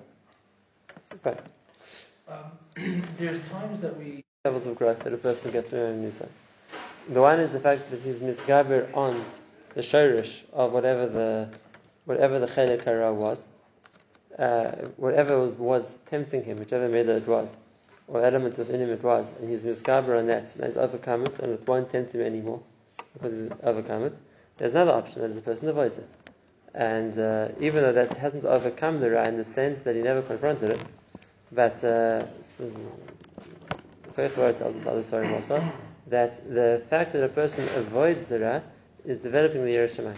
Right. 1.23 1.39
Um, 2.29 3.03
there's 3.17 3.45
times 3.49 3.81
that 3.81 3.97
we 3.97 4.23
Levels 4.45 4.67
of 4.67 4.77
growth 4.77 4.99
that 4.99 5.11
a 5.11 5.17
person 5.17 5.51
gets 5.51 5.73
in 5.73 6.05
Nisa. 6.05 6.29
The 7.09 7.19
one 7.19 7.39
is 7.39 7.51
the 7.51 7.59
fact 7.59 7.89
that 7.89 7.99
he's 8.01 8.19
misgaber 8.19 8.87
on 8.95 9.25
the 9.73 9.81
shorish 9.81 10.41
of 10.53 10.71
whatever 10.71 11.07
the 11.07 11.49
whatever 12.05 12.39
the 12.39 12.47
chelek 12.47 12.83
hara 12.83 13.13
was, 13.13 13.47
uh, 14.37 14.71
whatever 14.97 15.47
was 15.47 15.97
tempting 16.07 16.43
him, 16.43 16.59
whichever 16.59 16.89
midah 16.89 17.17
it 17.17 17.27
was, 17.27 17.55
or 18.07 18.23
element 18.23 18.57
within 18.57 18.79
him 18.79 18.89
it 18.89 19.03
was, 19.03 19.33
and 19.39 19.49
he's 19.49 19.63
misgaber 19.63 20.17
on 20.17 20.27
that, 20.27 20.55
and 20.55 20.65
he's 20.65 20.77
overcome 20.77 21.23
it, 21.23 21.39
and 21.39 21.53
it 21.53 21.67
won't 21.67 21.89
tempt 21.89 22.13
him 22.13 22.21
anymore 22.21 22.61
because 23.13 23.33
he's 23.33 23.51
overcome 23.63 24.03
it. 24.03 24.15
There's 24.57 24.71
another 24.71 24.93
option 24.93 25.21
that 25.21 25.29
is 25.29 25.35
the 25.35 25.41
person 25.41 25.67
avoids 25.67 25.97
it, 25.97 26.09
and 26.73 27.17
uh, 27.17 27.49
even 27.59 27.83
though 27.83 27.93
that 27.93 28.13
hasn't 28.17 28.45
overcome 28.45 28.99
the 28.99 29.11
ra 29.11 29.23
in 29.23 29.37
the 29.37 29.45
sense 29.45 29.81
that 29.81 29.95
he 29.95 30.01
never 30.01 30.21
confronted 30.21 30.71
it, 30.71 30.81
but 31.51 31.83
uh, 31.83 32.25
tells 34.15 34.75
us 34.75 34.85
other 34.85 35.03
story 35.03 35.33
also 35.33 35.63
that 36.07 36.47
the 36.53 36.81
fact 36.89 37.13
that 37.13 37.23
a 37.23 37.29
person 37.29 37.63
avoids 37.75 38.27
the 38.27 38.39
ra 38.39 38.61
is 39.05 39.19
developing 39.19 39.65
the 39.65 39.73
Yiras 39.73 39.95
Shamayim. 39.95 40.17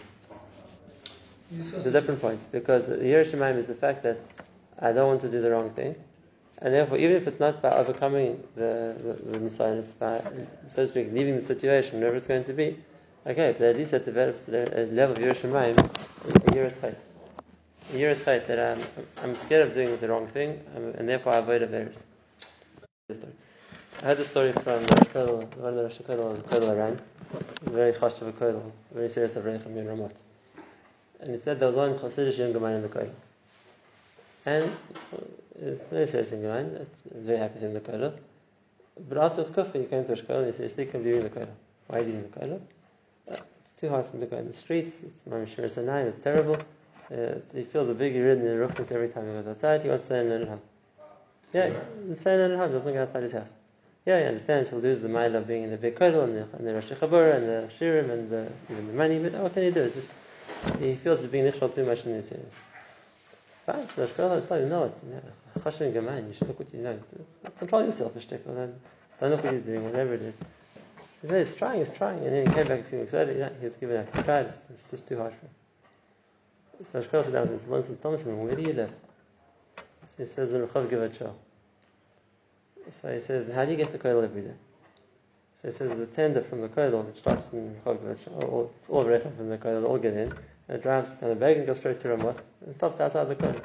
It's 1.49 1.85
a 1.85 1.91
different 1.91 2.21
point 2.21 2.45
because 2.51 2.87
the 2.87 2.97
Yiras 2.97 3.31
Shamayim 3.31 3.55
is 3.55 3.67
the 3.67 3.75
fact 3.75 4.03
that 4.03 4.17
I 4.79 4.91
don't 4.91 5.07
want 5.07 5.21
to 5.21 5.29
do 5.29 5.41
the 5.41 5.49
wrong 5.49 5.69
thing, 5.69 5.95
and 6.59 6.73
therefore, 6.73 6.97
even 6.97 7.15
if 7.15 7.27
it's 7.27 7.39
not 7.39 7.61
by 7.61 7.69
overcoming 7.69 8.43
the 8.55 8.95
the, 9.01 9.31
the 9.31 9.39
Messiah, 9.39 9.75
it's 9.75 9.93
by 9.93 10.21
so 10.67 10.83
to 10.83 10.87
speak 10.87 11.11
leaving 11.13 11.35
the 11.35 11.41
situation, 11.41 11.99
wherever 11.99 12.17
it's 12.17 12.27
going 12.27 12.43
to 12.45 12.53
be. 12.53 12.77
Okay, 13.25 13.55
but 13.57 13.67
at 13.67 13.77
least 13.77 13.93
it 13.93 14.05
develops 14.05 14.47
a 14.49 14.87
level 14.91 15.15
of 15.15 15.23
Yiras 15.23 15.41
Shamayim, 15.41 15.77
a 15.77 16.51
Yerus 16.51 16.79
Chait. 16.79 16.99
Chait 17.93 18.47
that 18.47 18.77
I'm, 18.77 18.85
I'm 19.23 19.35
scared 19.35 19.67
of 19.69 19.73
doing 19.73 19.97
the 19.97 20.07
wrong 20.09 20.27
thing, 20.27 20.59
um, 20.75 20.93
and 20.97 21.07
therefore 21.07 21.33
I 21.33 21.37
avoid 21.37 21.61
Averis. 21.61 22.01
I 23.09 24.05
heard 24.05 24.19
a 24.19 24.25
story 24.25 24.51
from 24.51 24.83
one 24.83 25.69
of 25.69 25.75
the 25.75 25.83
Rosh 25.83 25.99
Kodal, 25.99 26.37
Kodal 26.43 26.71
Aran, 26.71 27.01
very 27.63 27.93
chosh 27.93 28.21
of 28.21 28.27
a 28.27 28.33
Kodal, 28.33 28.71
very 28.93 29.09
serious 29.09 29.37
of 29.37 29.45
Reichem 29.45 29.77
in 29.77 29.85
Ramot. 29.85 30.26
And 31.19 31.31
he 31.31 31.37
said 31.37 31.59
there 31.59 31.67
was 31.67 31.75
one 31.75 31.95
Chassidish 31.95 32.37
young 32.37 32.53
man 32.61 32.75
in 32.75 32.81
the 32.83 32.89
Kodal. 32.89 33.11
And 34.45 34.71
it's 35.59 35.87
very 35.87 36.07
serious 36.07 36.31
young 36.31 36.43
man, 36.43 36.77
it's 36.79 36.99
very 37.05 37.37
happy 37.37 37.59
to 37.59 37.65
in 37.65 37.73
the 37.73 37.79
Kodal. 37.79 38.13
But 39.09 39.17
after 39.17 39.41
his 39.41 39.49
coffee, 39.49 39.79
he 39.79 39.85
came 39.85 40.05
to 40.05 40.13
Kodal 40.13 40.37
and 40.37 40.47
he 40.47 40.51
said, 40.53 40.71
thinking 40.71 40.99
of 40.99 41.05
leaving 41.05 41.23
the 41.23 41.29
Kodal. 41.29 41.49
Why 41.87 41.97
are 41.97 42.01
you 42.01 42.05
leaving 42.05 42.21
the 42.21 42.39
Kodal? 42.39 42.61
Uh, 43.29 43.37
it's 43.61 43.71
too 43.73 43.89
hard 43.89 44.05
for 44.05 44.15
him 44.15 44.21
to 44.21 44.27
go 44.27 44.37
in 44.37 44.47
the 44.47 44.53
streets, 44.53 45.01
it's 45.01 45.23
Mamish 45.23 45.55
Sanayim, 45.55 46.05
it's 46.05 46.19
terrible. 46.19 46.55
Uh, 47.09 47.39
it's, 47.39 47.51
he 47.53 47.63
feels 47.63 47.89
a 47.89 47.93
big 47.93 48.13
rid 48.15 48.39
in 48.39 48.45
the 48.45 48.57
roughness 48.57 48.91
every 48.91 49.09
time 49.09 49.27
he 49.27 49.33
goes 49.33 49.47
outside, 49.47 49.81
he 49.81 49.89
wants 49.89 50.03
to 50.03 50.07
stay 50.07 50.19
in 50.21 50.29
Leonard 50.29 50.49
Ham. 50.49 50.61
Yeah, 51.53 51.71
stay 52.15 52.43
in 52.43 52.51
Ham, 52.51 52.71
doesn't 52.71 52.93
go 52.93 53.01
outside 53.01 53.23
his 53.23 53.31
house. 53.31 53.55
Yeah, 54.05 54.21
he 54.21 54.25
understands 54.25 54.69
he'll 54.69 54.79
lose 54.79 55.01
the 55.01 55.09
mile 55.09 55.35
of 55.35 55.47
being 55.47 55.63
in 55.63 55.71
the 55.71 55.77
big 55.77 55.95
kodel 55.95 56.23
and 56.23 56.37
the, 56.37 56.47
and 56.57 56.65
the 56.65 56.73
Rosh 56.73 56.91
Chabur 56.91 57.35
and 57.35 57.47
the 57.47 57.73
Shirim 57.73 58.09
and 58.09 58.29
the, 58.29 58.47
even 58.69 58.87
the 58.87 58.93
money, 58.93 59.19
but 59.19 59.33
what 59.33 59.53
can 59.53 59.63
he 59.63 59.71
do? 59.71 59.81
It's 59.81 59.95
just, 59.95 60.13
he 60.79 60.95
feels 60.95 61.21
he's 61.21 61.27
being 61.27 61.45
nichshal 61.45 61.73
too 61.73 61.85
much 61.85 62.05
in 62.05 62.13
these 62.13 62.31
areas. 62.31 62.59
Fine, 63.65 63.89
so 63.89 64.07
Kodal 64.07 64.35
will 64.35 64.47
tell 64.47 64.59
you, 64.59 64.67
no, 64.67 64.85
it, 64.85 64.93
you 65.03 65.11
Gaman, 65.91 66.27
you 66.27 66.33
should 66.33 66.47
look 66.47 66.59
what 66.59 66.73
you're 66.73 66.83
doing. 66.83 67.03
Control 67.59 67.83
yourself, 67.83 68.15
a 68.15 68.19
shtickle, 68.19 68.57
and 68.57 68.79
don't 69.19 69.31
look 69.31 69.43
what 69.43 69.53
you're 69.53 69.61
doing, 69.61 69.83
whatever 69.83 70.13
it 70.13 70.21
is. 70.21 70.37
He 71.21 71.27
said, 71.27 71.39
he's 71.39 71.55
trying, 71.55 71.79
he's 71.79 71.91
trying, 71.91 72.19
and 72.19 72.27
then 72.27 72.47
he 72.47 72.53
came 72.53 72.67
back 72.67 72.79
a 72.79 72.83
few 72.83 72.99
weeks 72.99 73.13
later, 73.13 73.33
yeah, 73.33 73.49
he's 73.59 73.75
given 73.75 73.97
up. 73.97 74.15
He 74.15 74.23
tried, 74.23 74.45
it's, 74.45 74.59
it's 74.69 74.89
just 74.89 75.07
too 75.07 75.17
hard 75.17 75.33
for 75.33 75.45
him. 75.45 76.85
So 76.85 77.01
Kodal 77.01 77.23
sat 77.25 77.33
down 77.33 77.49
with 77.49 77.65
him, 77.67 77.73
and 77.73 78.01
Thomas, 78.01 78.23
where 78.23 78.55
do 78.55 78.61
you 78.61 78.73
live? 78.73 78.93
So 80.07 80.15
he 80.19 80.25
says, 80.25 80.53
in 80.53 80.65
Rechav 80.65 80.87
Givat 80.87 81.17
Shaul. 81.17 81.33
So 82.91 83.13
he 83.13 83.19
says, 83.19 83.51
how 83.53 83.65
do 83.65 83.71
you 83.71 83.77
get 83.77 83.91
to 83.91 83.97
Koil 83.97 84.23
every 84.23 84.43
day? 84.43 84.53
So 85.57 85.67
he 85.69 85.71
says, 85.71 85.89
there's 85.89 86.01
a 86.01 86.05
tender 86.05 86.41
from 86.41 86.61
the 86.61 86.69
Koil 86.69 87.03
which 87.03 87.17
starts 87.17 87.51
in 87.51 87.75
Chogvach, 87.83 88.31
all, 88.43 88.71
all 88.89 89.03
Rechem 89.03 89.35
from 89.35 89.49
the 89.49 89.57
Koil, 89.57 89.85
all 89.85 89.97
get 89.97 90.13
in, 90.13 90.31
and 90.67 90.77
it 90.77 90.83
drives 90.83 91.15
down 91.15 91.31
the 91.31 91.35
bag 91.35 91.57
and 91.57 91.65
goes 91.65 91.79
straight 91.79 91.99
to 92.01 92.09
Ramot, 92.09 92.37
and 92.63 92.75
stops 92.75 92.99
outside 92.99 93.27
the 93.27 93.35
Koil. 93.35 93.59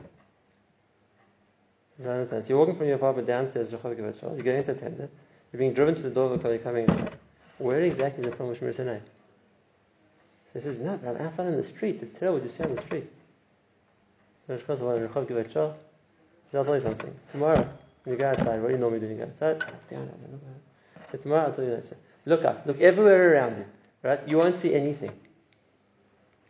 Does 1.99 2.07
that 2.07 2.13
understand? 2.13 2.45
So 2.45 2.49
you're 2.49 2.59
walking 2.59 2.77
from 2.77 2.87
your 2.87 2.97
apartment 2.97 3.29
downstairs 3.29 3.69
to 3.71 3.77
Chogvach, 3.77 4.23
you're 4.23 4.43
going 4.43 4.57
into 4.57 4.73
tender, 4.73 5.11
you're 5.53 5.59
being 5.59 5.75
driven 5.75 5.95
to 5.95 6.01
the 6.01 6.09
door 6.09 6.33
of 6.33 6.43
the 6.43 6.49
Koil, 6.49 6.53
you're 6.53 6.63
coming 6.63 6.85
inside. 6.85 7.11
Where 7.59 7.81
exactly 7.81 8.25
is 8.25 8.31
the 8.31 8.37
Promosh 8.39 8.61
Mirsanai? 8.61 9.01
So 9.01 10.55
he 10.55 10.61
says, 10.61 10.79
no, 10.79 10.97
but 10.97 11.11
I'm 11.11 11.27
outside 11.27 11.49
in 11.49 11.59
the 11.59 11.65
street, 11.65 11.99
it's 12.01 12.15
terrible 12.15 12.41
to 12.41 12.49
see 12.49 12.65
on 12.65 12.75
the 12.75 12.81
street. 12.81 13.11
So 14.37 14.55
Rosh 14.55 14.63
Kodesh, 14.63 15.09
Rechav 15.09 15.27
Givat 15.27 15.53
Shaul, 15.53 15.75
I'll 16.55 16.65
tell 16.65 16.75
you 16.75 16.81
something. 16.81 17.15
Tomorrow, 17.31 17.69
when 18.05 18.15
you 18.15 18.19
go 18.19 18.31
outside, 18.31 18.63
what 18.63 18.69
do 18.69 18.75
you 18.75 18.81
normally 18.81 19.01
do 19.01 19.09
you 19.09 19.17
go 19.17 19.25
outside? 19.25 19.59
Down, 19.91 20.07
look 20.07 20.41
up. 20.41 20.72
So 21.13 21.19
tomorrow 21.19 21.45
I'll 21.49 21.53
tell 21.53 21.65
you 21.65 21.71
that. 21.71 21.93
Look 22.25 22.45
up, 22.45 22.67
look 22.67 22.81
everywhere 22.81 23.35
around 23.35 23.59
you. 23.59 23.67
Right? 24.03 24.27
You 24.27 24.39
won't 24.39 24.57
see 24.57 24.75
anything. 24.75 25.13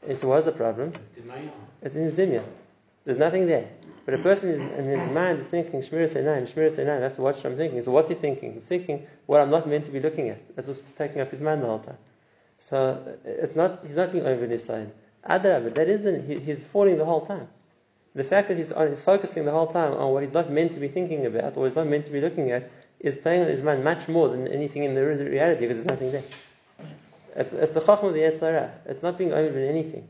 And 0.07 0.17
so 0.17 0.29
what's 0.29 0.47
the 0.47 0.53
problem? 0.53 0.93
It's 1.83 1.95
in 1.95 2.03
his 2.05 2.15
dunya. 2.15 2.43
There's 3.05 3.19
nothing 3.19 3.47
there. 3.47 3.69
But 4.05 4.15
a 4.15 4.19
person 4.19 4.49
is, 4.49 4.61
in 4.61 4.85
his 4.85 5.11
mind 5.11 5.39
is 5.39 5.49
thinking, 5.49 5.81
Shmir 5.81 6.05
Seinayim, 6.05 6.53
Shmir 6.53 6.67
Seinayim, 6.67 6.99
I 6.99 7.03
have 7.03 7.17
to 7.17 7.23
watch 7.23 7.37
what 7.37 7.47
I'm 7.47 7.57
thinking. 7.57 7.83
So 7.83 7.93
what's 7.93 8.09
he 8.09 8.15
thinking? 8.15 8.55
He's 8.55 8.67
thinking 8.67 9.07
what 9.27 9.41
I'm 9.41 9.51
not 9.51 9.69
meant 9.69 9.85
to 9.87 9.93
be 9.93 10.01
looking 10.01 10.29
at. 10.31 10.57
That's 10.57 10.67
what's 10.67 10.81
taking 10.99 11.21
up 11.21 11.31
his 11.31 11.41
mind 11.41 11.63
the 11.63 11.67
whole 11.67 11.79
time. 11.79 11.99
So 12.59 13.17
it's 13.25 13.55
not, 13.55 13.81
he's 13.87 13.97
not 13.97 14.13
being 14.13 14.27
over 14.27 14.47
Nisrael. 14.47 14.91
Adra, 15.29 15.63
but 15.63 15.75
that 15.77 15.89
isn't, 15.89 16.27
he, 16.27 16.41
he's 16.41 16.65
falling 16.65 16.99
the 16.99 17.05
whole 17.05 17.25
time. 17.27 17.49
The 18.15 18.25
fact 18.25 18.49
that 18.49 18.59
he's, 18.59 18.73
on, 18.73 18.89
he's 18.89 19.03
focusing 19.03 19.45
the 19.45 19.53
whole 19.53 19.69
time 19.69 19.93
on 19.95 20.13
what 20.13 20.23
he's 20.23 20.33
not 20.33 20.51
meant 20.51 20.75
to 20.75 20.81
be 20.81 20.89
thinking 20.89 21.27
about 21.27 21.57
or 21.57 21.67
he's 21.67 21.77
not 21.77 21.87
meant 21.87 22.07
to 22.07 22.13
be 22.13 22.21
looking 22.21 22.51
at 22.51 22.71
is 23.03 23.17
playing 23.17 23.43
on 23.43 23.49
his 23.49 23.63
mind 23.63 23.83
much 23.85 24.09
more 24.09 24.29
than 24.29 24.47
anything 24.49 24.85
in 24.85 24.95
the 24.95 25.05
reality 25.05 25.63
because 25.63 25.85
there's 25.85 25.87
nothing 25.87 26.13
there. 26.13 26.23
It's, 27.35 27.53
it's 27.53 27.75
the 27.75 27.81
chachma 27.81 28.05
of 28.05 28.15
the 28.15 28.21
Yetzirah. 28.21 28.71
It's 28.87 29.03
not 29.03 29.19
being 29.19 29.33
over 29.33 29.59
in 29.59 29.69
anything. 29.69 30.09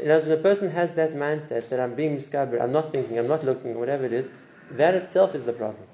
You 0.00 0.06
know, 0.08 0.20
when 0.20 0.30
a 0.32 0.36
person 0.38 0.70
has 0.70 0.92
that 0.94 1.14
mindset 1.14 1.68
that 1.68 1.78
I'm 1.78 1.94
being 1.94 2.14
discovered, 2.16 2.60
I'm 2.60 2.72
not 2.72 2.90
thinking, 2.92 3.18
I'm 3.18 3.28
not 3.28 3.44
looking, 3.44 3.78
whatever 3.78 4.06
it 4.06 4.12
is, 4.14 4.30
that 4.72 4.94
itself 4.94 5.34
is 5.34 5.44
the 5.44 5.52
problem. 5.52 5.84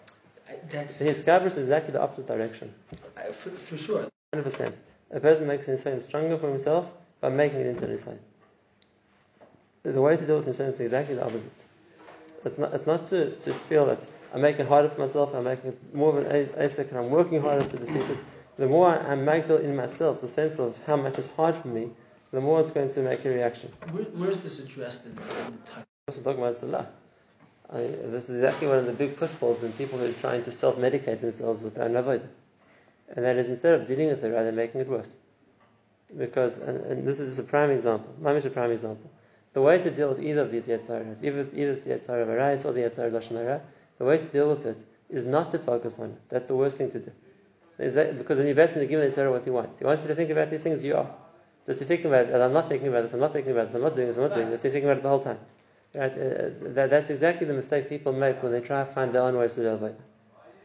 that's 0.70 0.96
So 0.96 1.04
his 1.04 1.22
skaber 1.24 1.46
is 1.46 1.58
exactly 1.58 1.92
the 1.92 2.00
opposite 2.00 2.28
direction. 2.28 2.72
uh, 3.16 3.32
for, 3.32 3.50
for 3.50 3.76
sure. 3.76 4.06
100%. 4.34 4.72
A 5.10 5.20
person 5.20 5.46
makes 5.48 5.66
himself 5.66 6.02
stronger 6.02 6.36
for 6.38 6.48
himself 6.48 6.86
by 7.20 7.30
making 7.30 7.60
it 7.60 7.66
into 7.66 7.86
an 7.86 7.96
Nisayan. 7.96 8.18
The 9.82 10.00
way 10.00 10.16
to 10.16 10.26
deal 10.26 10.36
with 10.36 10.46
Nisayan 10.46 10.68
is 10.68 10.80
exactly 10.80 11.16
the 11.16 11.24
opposite. 11.24 11.50
It's 12.44 12.58
not, 12.58 12.72
it's 12.74 12.86
not 12.86 13.08
to, 13.08 13.30
to 13.30 13.52
feel 13.52 13.86
that 13.86 14.00
I'm 14.32 14.42
making 14.42 14.62
it 14.62 14.68
harder 14.68 14.88
for 14.90 15.00
myself, 15.00 15.34
I'm 15.34 15.44
making 15.44 15.70
it 15.70 15.94
more 15.94 16.18
of 16.18 16.26
an 16.26 16.48
asek, 16.48 16.88
and 16.90 16.98
I'm 16.98 17.10
working 17.10 17.40
harder 17.40 17.64
to 17.64 17.76
defeat 17.78 18.10
it. 18.10 18.18
the 18.58 18.66
more 18.66 18.88
I'm 18.88 19.24
magdal 19.24 19.62
in 19.62 19.74
myself, 19.74 20.20
the 20.20 20.28
sense 20.28 20.58
of 20.58 20.78
how 20.86 20.96
much 20.96 21.18
is 21.18 21.28
hard 21.28 21.54
for 21.54 21.68
me, 21.68 21.90
the 22.32 22.40
more 22.40 22.60
it's 22.60 22.72
going 22.72 22.92
to 22.92 23.00
make 23.00 23.24
a 23.24 23.30
reaction. 23.30 23.72
Where, 23.90 24.04
where 24.04 24.30
is 24.30 24.42
this 24.42 24.58
addressed 24.58 25.06
in, 25.06 25.12
in 25.12 25.16
the 25.16 25.86
also 26.08 26.22
talking 26.22 26.42
about 26.42 26.62
lot. 26.62 26.92
I, 27.70 27.80
this 27.80 28.30
is 28.30 28.36
exactly 28.36 28.66
one 28.66 28.78
of 28.78 28.86
the 28.86 28.94
big 28.94 29.18
pitfalls 29.18 29.62
in 29.62 29.72
people 29.72 29.98
who 29.98 30.06
are 30.06 30.12
trying 30.12 30.42
to 30.44 30.52
self-medicate 30.52 31.20
themselves 31.20 31.60
with 31.60 31.74
their 31.74 31.88
avodah. 31.88 32.26
And 33.14 33.24
that 33.24 33.36
is 33.36 33.48
instead 33.48 33.80
of 33.80 33.86
dealing 33.86 34.08
with 34.08 34.24
it, 34.24 34.28
rather 34.28 34.52
making 34.52 34.80
it 34.80 34.88
worse. 34.88 35.10
Because, 36.16 36.56
and, 36.58 36.78
and 36.86 37.06
this 37.06 37.20
is 37.20 37.36
just 37.36 37.46
a 37.46 37.50
prime 37.50 37.70
example, 37.70 38.14
Mamish 38.22 38.46
a 38.46 38.50
prime 38.50 38.70
example. 38.70 39.10
The 39.52 39.60
way 39.60 39.80
to 39.82 39.90
deal 39.90 40.08
with 40.08 40.22
either 40.22 40.42
of 40.42 40.50
these 40.50 40.64
Yetzaras, 40.64 41.22
either, 41.22 41.46
either 41.54 41.74
the 41.74 41.90
Yetzer 41.90 42.06
Hara 42.06 42.22
of 42.22 42.28
Arais 42.28 42.64
or 42.64 42.72
the 42.72 42.80
Yetzer 42.80 42.96
Hara 42.96 43.08
of 43.08 43.22
Lashon 43.22 43.36
Hara, 43.36 43.60
the 43.98 44.04
way 44.04 44.18
to 44.18 44.24
deal 44.24 44.50
with 44.50 44.66
it 44.66 44.78
is 45.10 45.24
not 45.24 45.50
to 45.52 45.58
focus 45.58 45.98
on 45.98 46.10
it. 46.10 46.20
That's 46.28 46.46
the 46.46 46.56
worst 46.56 46.78
thing 46.78 46.90
to 46.92 46.98
do. 47.00 47.12
That, 47.78 48.18
because 48.18 48.38
then 48.38 48.46
you're 48.46 48.54
giving 48.54 48.88
the 48.88 48.94
Yetzer 48.94 49.16
Hara 49.16 49.30
what 49.30 49.44
he 49.44 49.50
wants. 49.50 49.78
He 49.78 49.84
wants 49.84 50.02
you 50.02 50.08
to 50.08 50.14
think 50.14 50.30
about 50.30 50.50
these 50.50 50.62
things, 50.62 50.82
you 50.82 50.96
are. 50.96 51.10
Just 51.66 51.80
you're 51.80 51.86
thinking 51.88 52.06
about 52.06 52.26
it, 52.26 52.34
and 52.34 52.42
I'm 52.42 52.52
not 52.52 52.68
thinking 52.68 52.88
about 52.88 53.02
this, 53.02 53.12
I'm 53.12 53.20
not 53.20 53.32
thinking 53.32 53.52
about 53.52 53.66
this, 53.66 53.74
I'm 53.74 53.82
not 53.82 53.94
doing 53.94 54.08
this, 54.08 54.16
I'm 54.16 54.24
not 54.24 54.34
doing 54.34 54.50
this, 54.50 54.64
you're 54.64 54.72
thinking 54.72 54.90
about 54.90 54.98
it 54.98 55.02
the 55.02 55.08
whole 55.08 55.22
time. 55.22 55.38
Right? 55.94 56.12
Uh, 56.12 56.50
that, 56.74 56.90
that's 56.90 57.10
exactly 57.10 57.46
the 57.46 57.54
mistake 57.54 57.88
people 57.88 58.12
make 58.12 58.42
when 58.42 58.52
they 58.52 58.60
try 58.60 58.84
to 58.84 58.90
find 58.90 59.14
their 59.14 59.22
own 59.22 59.36
ways 59.36 59.54
to 59.54 59.62
deal 59.62 59.76
with 59.76 59.92
it. 59.92 60.00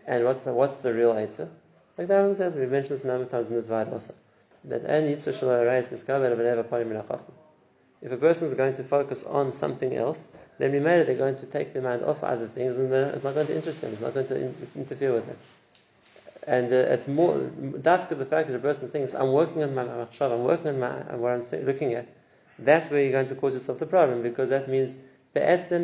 And 0.08 0.26
what's 0.26 0.44
the, 0.44 0.54
what's 0.54 0.82
the 0.82 0.94
real 0.94 1.14
answer? 1.14 1.50
Like 1.98 2.08
the 2.08 2.16
Rambam 2.16 2.36
says, 2.36 2.56
we've 2.56 2.70
mentioned 2.70 2.96
this 2.96 3.04
a 3.04 3.08
number 3.08 3.24
of 3.24 3.32
times 3.32 3.48
in 3.48 3.54
this 3.54 3.68
Vayat 3.68 3.92
also. 3.92 4.16
That 4.66 4.86
any 4.90 5.16
Yitzhak 5.16 5.40
Shalom 5.40 5.66
Reis 5.66 5.90
Miskaber 5.90 6.36
Min 6.38 7.04
If 8.02 8.12
a 8.12 8.18
person 8.18 8.48
is 8.48 8.54
going 8.54 8.76
to 8.76 8.84
focus 8.84 9.24
on 9.24 9.54
something 9.54 9.96
else, 9.96 10.28
then 10.58 10.74
it 10.74 10.82
they're 10.82 11.16
going 11.16 11.36
to 11.38 11.46
take 11.46 11.74
their 11.74 11.82
mind 11.82 12.04
off 12.04 12.24
other 12.24 12.48
things 12.48 12.78
and 12.78 12.92
it's 12.94 13.24
not 13.24 13.34
going 13.34 13.48
to 13.48 13.56
interest 13.56 13.82
them, 13.82 13.92
it's 13.92 14.02
not 14.02 14.14
going 14.14 14.28
to 14.28 14.36
in, 14.36 14.56
interfere 14.76 15.14
with 15.14 15.26
them. 15.26 15.38
And 16.46 16.72
uh, 16.72 16.94
it's 16.94 17.08
more, 17.08 17.36
dafka 17.38 18.18
the 18.18 18.26
fact 18.26 18.50
that 18.50 18.56
a 18.56 18.60
person 18.60 18.90
thinks, 18.90 19.14
I'm 19.14 19.32
working 19.32 19.64
on 19.64 19.74
my 19.74 19.84
machshav, 19.84 20.32
I'm 20.32 20.44
working 20.44 20.68
on, 20.68 20.80
my, 20.80 21.16
what 21.16 21.32
I'm 21.32 21.66
looking 21.66 21.94
at, 21.94 22.08
that's 22.60 22.90
where 22.90 23.02
you're 23.02 23.12
going 23.12 23.30
to 23.30 23.36
cause 23.36 23.54
yourself 23.54 23.80
the 23.80 23.86
problem 23.86 24.22
because 24.22 24.50
that 24.50 24.70
means 24.70 24.96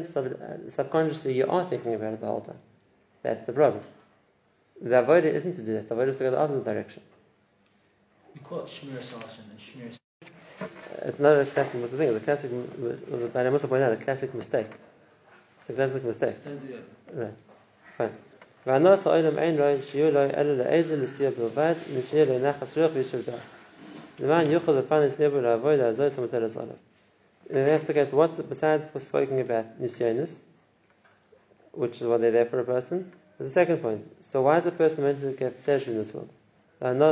sub, 0.05 0.38
subconsciously 0.67 1.33
you 1.33 1.47
are 1.47 1.65
thinking 1.65 1.95
about 1.95 2.13
it 2.13 2.21
the 2.21 2.27
whole 2.27 2.41
time. 2.41 2.59
That's 3.23 3.45
the 3.45 3.53
problem. 3.53 3.83
The 4.81 4.95
avodah 5.03 5.23
isn't 5.23 5.55
to 5.55 5.61
do 5.61 5.73
that, 5.73 5.89
the 5.89 5.95
avodah 5.95 6.09
is 6.09 6.17
to 6.17 6.23
go 6.25 6.31
the 6.31 6.39
opposite 6.39 6.65
direction. 6.65 7.03
We 8.35 8.41
call 8.41 8.67
and 8.67 9.99
it's 11.03 11.19
not 11.19 11.39
a 11.39 11.45
classic 11.45 11.81
mistake. 11.81 11.99
thing. 11.99 12.09
It's 12.09 12.21
a 12.21 12.25
classic. 12.25 12.51
But 13.33 13.45
I 13.45 13.49
must 13.49 13.67
point 13.69 13.83
out 13.83 13.93
a 13.93 13.97
classic 13.97 14.33
mistake. 14.33 14.67
It's 15.59 15.69
a 15.69 15.73
classic 15.73 16.03
mistake. 16.03 16.35
No. 17.13 17.33
Fine. 17.97 18.11
ועنا 18.65 18.95
صائلم 18.95 19.39
عين 19.39 19.57
راي 19.57 19.81
شيو 19.81 20.09
لاي 20.09 20.41
ألا 20.41 20.63
لأيز 20.63 20.91
لسيا 20.91 21.31
بلباد 21.37 21.77
نشيا 21.97 22.25
لناخ 22.25 22.63
سرق 22.63 22.93
بيشب 22.93 23.25
داس 23.25 23.53
لمن 24.19 24.51
يأخذ 24.51 24.75
الفان 24.77 25.07
يسلب 25.07 25.33
ولا 25.33 25.57
avoid 25.57 25.79
أزاي 25.79 26.09
سمتلا 26.09 26.47
صالح 26.47 26.75
And 27.49 27.67
that's 27.67 27.87
the 27.87 27.93
case. 27.93 28.11
What's 28.11 28.37
besides 28.37 28.85
for 28.85 28.99
speaking 28.99 29.39
about 29.39 29.81
nisyanus, 29.81 30.39
which 31.71 31.99
is 31.99 32.07
what 32.07 32.21
they're 32.21 32.31
there 32.31 32.45
for 32.45 32.59
a 32.59 32.63
person? 32.63 33.11
There's 33.39 33.49
a 33.49 33.53
second 33.53 33.77
point. 33.77 34.03
So 34.23 34.43
why 34.43 34.57
is 34.57 34.67
a 34.67 34.71
person 34.71 35.03
meant 35.03 35.21
to 35.21 35.31
get 35.31 35.63
pleasure 35.65 35.89
in 35.89 35.97
this 35.97 36.13
world? 36.13 36.29
I 36.79 36.93
know 36.93 37.11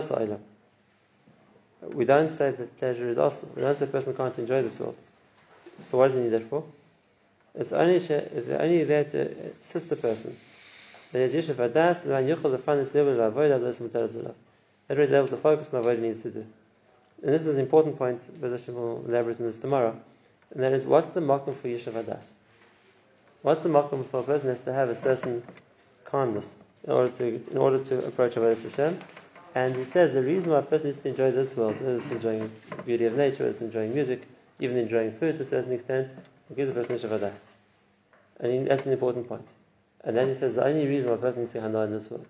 we 1.82 2.06
don't 2.06 2.30
say 2.30 2.52
that 2.52 2.78
pleasure 2.80 3.10
is 3.10 3.18
awesome. 3.18 3.50
We 3.56 3.62
don't 3.62 3.78
say 3.78 3.86
a 3.86 3.88
person 3.88 4.16
can't 4.16 4.38
enjoy 4.40 4.64
this 4.64 4.80
world. 4.80 4.96
So 5.84 5.98
what 5.98 6.08
does 6.08 6.16
he 6.16 6.22
need 6.22 6.30
that 6.30 6.44
for? 6.44 6.64
It's 7.56 7.72
only, 7.72 7.96
it's 7.96 8.50
only 8.50 8.84
there 8.84 9.04
to 9.04 9.52
assist 9.62 9.90
the 9.90 9.96
person. 9.96 10.36
That 11.12 11.30
he's 11.32 11.50
able 15.12 15.28
to 15.28 15.38
focus 15.38 15.74
on 15.74 15.84
what 15.84 15.96
he 15.96 16.02
needs 16.02 16.22
to 16.24 16.30
do. 16.30 16.46
And 17.24 17.34
this 17.34 17.46
is 17.46 17.56
an 17.56 17.60
important 17.60 17.98
point, 17.98 18.22
but 18.40 18.52
Hashem 18.52 18.76
will 18.76 19.04
elaborate 19.08 19.40
on 19.40 19.48
this 19.48 19.58
tomorrow. 19.58 20.00
And 20.54 20.64
that 20.64 20.74
is, 20.74 20.86
what's 20.86 21.12
the 21.12 21.20
makom 21.20 21.56
for 21.56 21.68
Yishav 21.68 21.94
Adas? 22.04 22.34
What's 23.42 23.64
the 23.64 23.70
makom 23.70 24.06
for 24.08 24.20
a 24.20 24.24
person 24.24 24.50
has 24.50 24.62
to 24.62 24.74
have 24.74 24.90
a 24.90 24.96
certain 24.96 25.44
calmness 26.04 26.60
in 26.84 26.92
order 26.92 27.12
to 27.12 27.52
in 27.52 27.58
order 27.58 27.84
to 27.84 28.06
approach 28.06 28.36
Avodah 28.36 28.62
Hashem? 28.62 29.00
And 29.58 29.76
he 29.76 29.86
says 29.86 30.14
the 30.14 30.22
reason 30.22 30.52
why 30.52 30.60
a 30.60 30.62
person 30.62 30.86
needs 30.86 31.02
to 31.02 31.10
enjoy 31.10 31.32
this 31.32 31.58
world 31.58 31.78
is 31.82 32.12
enjoying 32.12 32.52
beauty 32.86 33.06
of 33.06 33.18
nature, 33.18 33.40
whether 33.40 33.50
it's 33.50 33.62
enjoying 33.62 33.92
music, 33.92 34.22
even 34.60 34.78
enjoying 34.78 35.14
food 35.14 35.38
to 35.38 35.42
a 35.42 35.46
certain 35.46 35.72
extent, 35.72 36.10
it 36.52 36.56
gives 36.56 36.70
a 36.70 36.74
person 36.74 36.96
Yishav 36.96 37.18
Adas. 37.18 37.46
And 38.40 38.68
that's 38.68 38.86
an 38.86 38.92
important 38.92 39.28
point. 39.28 39.48
And 40.04 40.16
then 40.16 40.28
he 40.28 40.36
says 40.36 40.54
the 40.54 40.64
only 40.64 40.86
reason 40.86 41.10
why 41.10 41.16
a 41.16 41.18
person 41.18 41.40
needs 41.42 41.54
to 41.54 41.62
handle 41.62 41.82
in 41.82 41.92
this 41.92 42.12
world. 42.12 42.28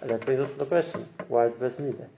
And 0.00 0.10
that 0.10 0.24
brings 0.24 0.42
us 0.42 0.52
to 0.52 0.58
the 0.58 0.64
question, 0.64 1.08
why 1.26 1.48
does 1.48 1.56
a 1.56 1.58
person 1.58 1.86
need 1.86 1.98
that? 1.98 2.10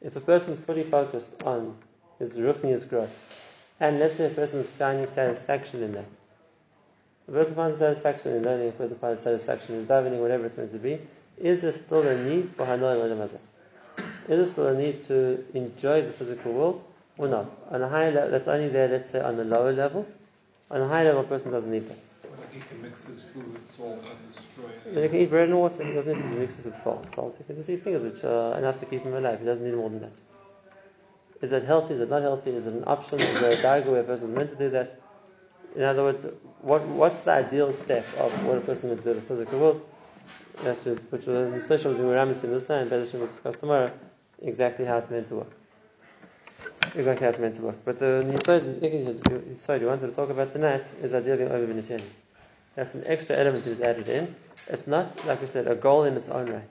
If 0.00 0.14
a 0.14 0.20
person 0.20 0.52
is 0.52 0.60
fully 0.60 0.84
focused 0.84 1.42
on 1.42 1.76
his 2.20 2.38
ruchnius 2.38 2.88
growth, 2.88 3.10
and 3.80 3.98
let's 3.98 4.16
say 4.16 4.26
a 4.26 4.30
person 4.30 4.60
is 4.60 4.70
finding 4.70 5.08
satisfaction 5.08 5.82
in 5.82 5.92
that, 5.94 6.04
a 7.26 7.32
person 7.32 7.56
finds 7.56 7.78
satisfaction 7.78 8.36
in 8.36 8.44
learning, 8.44 8.68
a 8.68 8.72
person 8.72 8.96
finds 8.98 9.22
satisfaction 9.22 9.74
in 9.74 9.86
davening, 9.86 10.20
whatever 10.20 10.46
it's 10.46 10.56
meant 10.56 10.70
to 10.70 10.78
be, 10.78 11.00
is 11.36 11.62
there 11.62 11.72
still 11.72 12.06
a 12.06 12.16
need 12.16 12.48
for 12.50 12.64
Hanoi 12.64 12.94
Olam 12.94 13.18
Hazeh? 13.18 13.40
Is 14.28 14.38
there 14.38 14.46
still 14.46 14.66
a 14.68 14.74
need 14.74 15.04
to 15.04 15.44
enjoy 15.54 16.02
the 16.02 16.12
physical 16.12 16.52
world 16.52 16.84
or 17.18 17.28
not? 17.28 17.50
On 17.70 17.82
a 17.82 17.88
higher 17.88 18.12
level, 18.12 18.30
that's 18.30 18.48
only 18.48 18.68
there, 18.68 18.88
let's 18.88 19.10
say, 19.10 19.20
on 19.20 19.38
a 19.38 19.44
lower 19.44 19.72
level. 19.72 20.06
On 20.70 20.80
a 20.80 20.88
higher 20.88 21.04
level, 21.06 21.22
a 21.22 21.24
person 21.24 21.50
doesn't 21.50 21.70
need 21.70 21.88
that. 21.88 21.98
He 22.52 22.60
can 22.60 22.82
mix 22.82 23.06
his 23.06 23.22
food 23.22 23.52
with 23.52 23.70
salt 23.70 24.04
and 24.04 24.34
destroy 24.34 24.68
it. 24.68 24.94
Then 24.94 25.02
he 25.02 25.08
can 25.08 25.18
eat 25.18 25.30
bread 25.30 25.48
and 25.48 25.58
water. 25.58 25.84
He 25.84 25.92
doesn't 25.92 26.14
need 26.14 26.32
to 26.32 26.38
mix 26.38 26.58
it 26.58 26.64
with 26.64 26.76
salt. 26.76 27.36
He 27.36 27.44
can 27.44 27.56
just 27.56 27.68
eat 27.68 27.82
things 27.82 28.02
which 28.02 28.22
are 28.24 28.58
enough 28.58 28.78
to 28.80 28.86
keep 28.86 29.02
him 29.02 29.14
alive. 29.14 29.40
He 29.40 29.46
doesn't 29.46 29.64
need 29.64 29.74
more 29.74 29.90
than 29.90 30.00
that. 30.00 30.12
Is 31.40 31.50
that 31.50 31.64
healthy? 31.64 31.94
Is 31.94 32.00
it 32.00 32.10
not 32.10 32.22
healthy? 32.22 32.52
Is 32.52 32.66
it 32.66 32.74
an 32.74 32.84
option? 32.86 33.20
Is 33.20 33.40
there 33.40 33.50
a 33.50 33.56
daiga 33.56 33.86
where 33.86 34.00
a 34.00 34.04
person 34.04 34.30
is 34.30 34.36
meant 34.36 34.50
to 34.50 34.56
do 34.56 34.70
that? 34.70 35.00
In 35.74 35.82
other 35.82 36.04
words, 36.04 36.26
what, 36.60 36.82
what's 36.82 37.20
the 37.20 37.32
ideal 37.32 37.72
step 37.72 38.04
of 38.18 38.46
what 38.46 38.58
a 38.58 38.60
person 38.60 38.90
is 38.90 38.96
meant 38.96 39.04
to 39.04 39.04
do 39.04 39.10
in 39.10 39.16
the 39.16 39.22
physical 39.22 39.58
world? 39.58 39.88
That 40.62 40.86
is, 40.86 40.98
which 41.10 41.24
the 41.24 41.60
social 41.66 41.94
Ramish 41.94 42.40
to 42.42 42.46
understand, 42.46 42.90
better 42.90 43.18
we'll 43.18 43.26
discuss 43.26 43.56
tomorrow, 43.56 43.90
exactly 44.42 44.84
how 44.84 44.98
it's 44.98 45.10
meant 45.10 45.28
to 45.28 45.36
work. 45.36 45.52
Exactly 46.94 47.24
how 47.24 47.30
it's 47.30 47.38
meant 47.38 47.56
to 47.56 47.62
work. 47.62 47.76
But 47.84 47.98
the 47.98 48.24
Yisod 48.26 49.80
you 49.80 49.86
wanted 49.86 50.08
to 50.08 50.12
talk 50.12 50.30
about 50.30 50.50
tonight 50.50 50.86
is 51.00 51.14
idea 51.14 51.34
of 51.34 51.38
being 51.38 51.50
over 51.50 51.72
Vinicianis. 51.72 52.20
That's 52.74 52.94
an 52.94 53.04
extra 53.06 53.36
element 53.36 53.64
that 53.64 53.70
is 53.70 53.80
added 53.80 54.08
in. 54.08 54.34
It's 54.68 54.86
not, 54.86 55.24
like 55.26 55.42
I 55.42 55.46
said, 55.46 55.66
a 55.66 55.74
goal 55.74 56.04
in 56.04 56.16
its 56.16 56.28
own 56.28 56.46
right. 56.46 56.62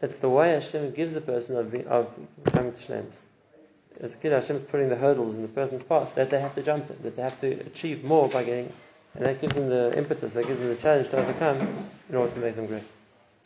It's 0.00 0.18
the 0.18 0.28
way 0.28 0.52
Hashem 0.52 0.92
gives 0.92 1.16
a 1.16 1.20
person 1.20 1.56
of, 1.56 1.74
of 1.86 2.12
coming 2.52 2.72
to 2.72 2.80
Shlemus. 2.80 3.18
As 4.00 4.14
a 4.14 4.16
kid, 4.16 4.32
Hashem 4.32 4.56
is 4.56 4.62
putting 4.62 4.88
the 4.88 4.96
hurdles 4.96 5.36
in 5.36 5.42
the 5.42 5.48
person's 5.48 5.82
path 5.82 6.14
that 6.14 6.30
they 6.30 6.40
have 6.40 6.54
to 6.54 6.62
jump 6.62 6.90
in, 6.90 7.02
that 7.02 7.16
they 7.16 7.22
have 7.22 7.38
to 7.40 7.52
achieve 7.66 8.02
more 8.02 8.28
by 8.28 8.42
getting, 8.42 8.72
and 9.14 9.26
that 9.26 9.40
gives 9.40 9.54
them 9.54 9.68
the 9.68 9.96
impetus, 9.96 10.34
that 10.34 10.46
gives 10.46 10.60
them 10.60 10.70
the 10.70 10.76
challenge 10.76 11.10
to 11.10 11.18
overcome 11.18 11.86
in 12.08 12.16
order 12.16 12.32
to 12.32 12.40
make 12.40 12.56
them 12.56 12.66
great. 12.66 12.82